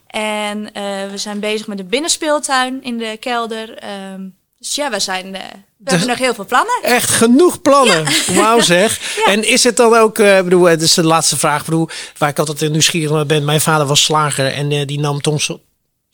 En 0.07 0.59
uh, 0.59 0.71
we 1.11 1.17
zijn 1.17 1.39
bezig 1.39 1.67
met 1.67 1.77
de 1.77 1.83
binnenspeeltuin 1.83 2.83
in 2.83 2.97
de 2.97 3.17
kelder. 3.19 3.83
Um, 4.13 4.35
dus 4.57 4.75
ja, 4.75 4.89
we, 4.89 4.99
zijn, 4.99 5.25
uh, 5.25 5.41
we 5.77 5.89
hebben 5.89 6.07
nog 6.07 6.17
heel 6.17 6.33
veel 6.33 6.45
plannen. 6.45 6.79
Echt 6.81 7.09
genoeg 7.09 7.61
plannen. 7.61 8.05
Ja. 8.27 8.33
Wauw 8.41 8.59
zeg. 8.59 8.99
ja. 9.25 9.31
En 9.31 9.47
is 9.47 9.63
het 9.63 9.77
dan 9.77 9.95
ook, 9.95 10.17
uh, 10.17 10.41
bedoel, 10.41 10.63
het 10.63 10.81
is 10.81 10.93
de 10.93 11.03
laatste 11.03 11.37
vraag, 11.37 11.65
bedoel, 11.65 11.89
waar 12.17 12.29
ik 12.29 12.39
altijd 12.39 12.71
nieuwsgierig 12.71 13.11
naar 13.11 13.25
ben. 13.25 13.45
Mijn 13.45 13.61
vader 13.61 13.87
was 13.87 14.03
slager 14.03 14.53
en 14.53 14.87
die 14.87 14.99
nam 14.99 15.19
soms, 15.21 15.51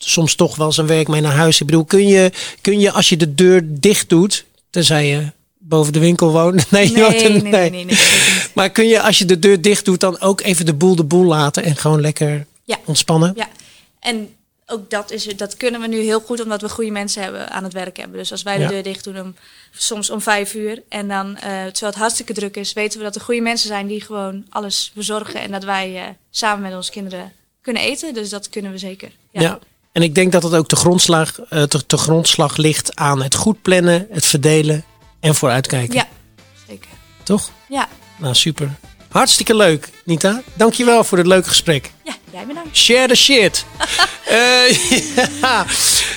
soms 0.04 0.34
toch 0.34 0.56
wel 0.56 0.72
zijn 0.72 0.86
werk 0.86 1.08
mee 1.08 1.20
naar 1.20 1.32
huis. 1.32 1.60
Ik 1.60 1.66
bedoel, 1.66 1.84
kun 1.84 2.06
je, 2.06 2.32
kun 2.60 2.80
je 2.80 2.92
als 2.92 3.08
je 3.08 3.16
de 3.16 3.34
deur 3.34 3.62
dicht 3.64 4.08
doet, 4.08 4.44
tenzij 4.70 5.06
je 5.06 5.32
boven 5.58 5.92
de 5.92 5.98
winkel 5.98 6.32
woont. 6.32 6.70
Nee, 6.70 6.90
nee, 6.90 7.02
nee, 7.02 7.28
nee, 7.28 7.42
nee, 7.42 7.70
nee, 7.70 7.84
nee 7.84 7.98
Maar 8.54 8.70
kun 8.70 8.86
je 8.86 9.02
als 9.02 9.18
je 9.18 9.24
de 9.24 9.38
deur 9.38 9.60
dicht 9.60 9.84
doet 9.84 10.00
dan 10.00 10.20
ook 10.20 10.40
even 10.40 10.66
de 10.66 10.74
boel 10.74 10.96
de 10.96 11.04
boel 11.04 11.24
laten 11.24 11.62
en 11.62 11.76
gewoon 11.76 12.00
lekker 12.00 12.46
ja. 12.64 12.78
ontspannen? 12.84 13.32
Ja. 13.36 13.48
En 14.00 14.34
ook 14.66 14.90
dat, 14.90 15.10
is, 15.10 15.24
dat 15.24 15.56
kunnen 15.56 15.80
we 15.80 15.86
nu 15.86 15.98
heel 15.98 16.20
goed 16.20 16.42
omdat 16.42 16.60
we 16.60 16.68
goede 16.68 16.90
mensen 16.90 17.22
hebben 17.22 17.50
aan 17.50 17.64
het 17.64 17.72
werk 17.72 17.96
hebben. 17.96 18.18
Dus 18.18 18.30
als 18.30 18.42
wij 18.42 18.58
de 18.58 18.66
deur 18.66 18.82
dicht 18.82 19.04
doen, 19.04 19.20
om, 19.20 19.34
soms 19.70 20.10
om 20.10 20.20
vijf 20.20 20.54
uur. 20.54 20.82
En 20.88 21.08
dan, 21.08 21.30
uh, 21.30 21.40
terwijl 21.42 21.72
het 21.80 21.94
hartstikke 21.94 22.32
druk 22.32 22.56
is, 22.56 22.72
weten 22.72 22.98
we 22.98 23.04
dat 23.04 23.14
er 23.14 23.20
goede 23.20 23.40
mensen 23.40 23.68
zijn 23.68 23.86
die 23.86 24.00
gewoon 24.00 24.44
alles 24.48 24.90
verzorgen. 24.94 25.40
En 25.40 25.50
dat 25.50 25.64
wij 25.64 25.94
uh, 25.94 26.02
samen 26.30 26.62
met 26.62 26.74
onze 26.74 26.90
kinderen 26.90 27.32
kunnen 27.60 27.82
eten. 27.82 28.14
Dus 28.14 28.28
dat 28.28 28.48
kunnen 28.48 28.72
we 28.72 28.78
zeker. 28.78 29.10
Ja. 29.30 29.40
ja. 29.40 29.58
En 29.92 30.02
ik 30.02 30.14
denk 30.14 30.32
dat 30.32 30.42
het 30.42 30.54
ook 30.54 30.68
de 30.68 30.76
grondslag, 30.76 31.32
de, 31.48 31.82
de 31.86 31.96
grondslag 31.96 32.56
ligt 32.56 32.96
aan 32.96 33.22
het 33.22 33.34
goed 33.34 33.62
plannen, 33.62 34.06
het 34.10 34.26
verdelen 34.26 34.84
en 35.20 35.34
vooruitkijken. 35.34 35.94
Ja, 35.94 36.08
zeker. 36.68 36.90
Toch? 37.22 37.50
Ja. 37.68 37.88
Nou, 38.16 38.34
super. 38.34 38.70
Hartstikke 39.08 39.56
leuk, 39.56 39.90
Nita. 40.04 40.42
Dankjewel 40.54 41.04
voor 41.04 41.18
het 41.18 41.26
leuke 41.26 41.48
gesprek. 41.48 41.92
Ja. 42.04 42.14
Jij 42.32 42.46
bedankt. 42.46 42.76
Share 42.76 43.08
the 43.08 43.14
shit. 43.14 43.64
Eh, 44.30 44.70
ja. 45.40 45.66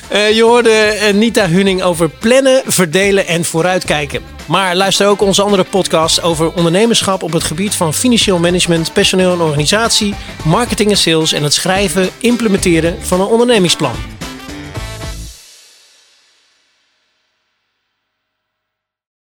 Eh, 0.08 0.36
je 0.36 0.44
hoorde 0.44 0.70
eh, 0.70 1.14
Nita 1.14 1.48
Huning 1.48 1.82
over 1.82 2.10
plannen, 2.10 2.62
verdelen 2.66 3.28
en 3.28 3.46
vooruitkijken. 3.46 4.24
Maar 4.48 4.76
luister 4.76 5.08
ook 5.08 5.22
onze 5.22 5.42
andere 5.42 5.64
podcast 5.64 6.22
over 6.22 6.54
ondernemerschap 6.54 7.24
op 7.24 7.32
het 7.32 7.44
gebied 7.44 7.76
van 7.76 7.94
financieel 7.94 8.40
management, 8.40 8.94
personeel 8.94 9.34
en 9.34 9.42
organisatie, 9.42 10.16
marketing 10.46 10.90
en 10.90 10.98
sales 10.98 11.34
en 11.34 11.44
het 11.44 11.54
schrijven, 11.54 12.10
implementeren 12.18 12.98
van 13.02 13.22
een 13.22 13.28
ondernemingsplan. 13.28 13.96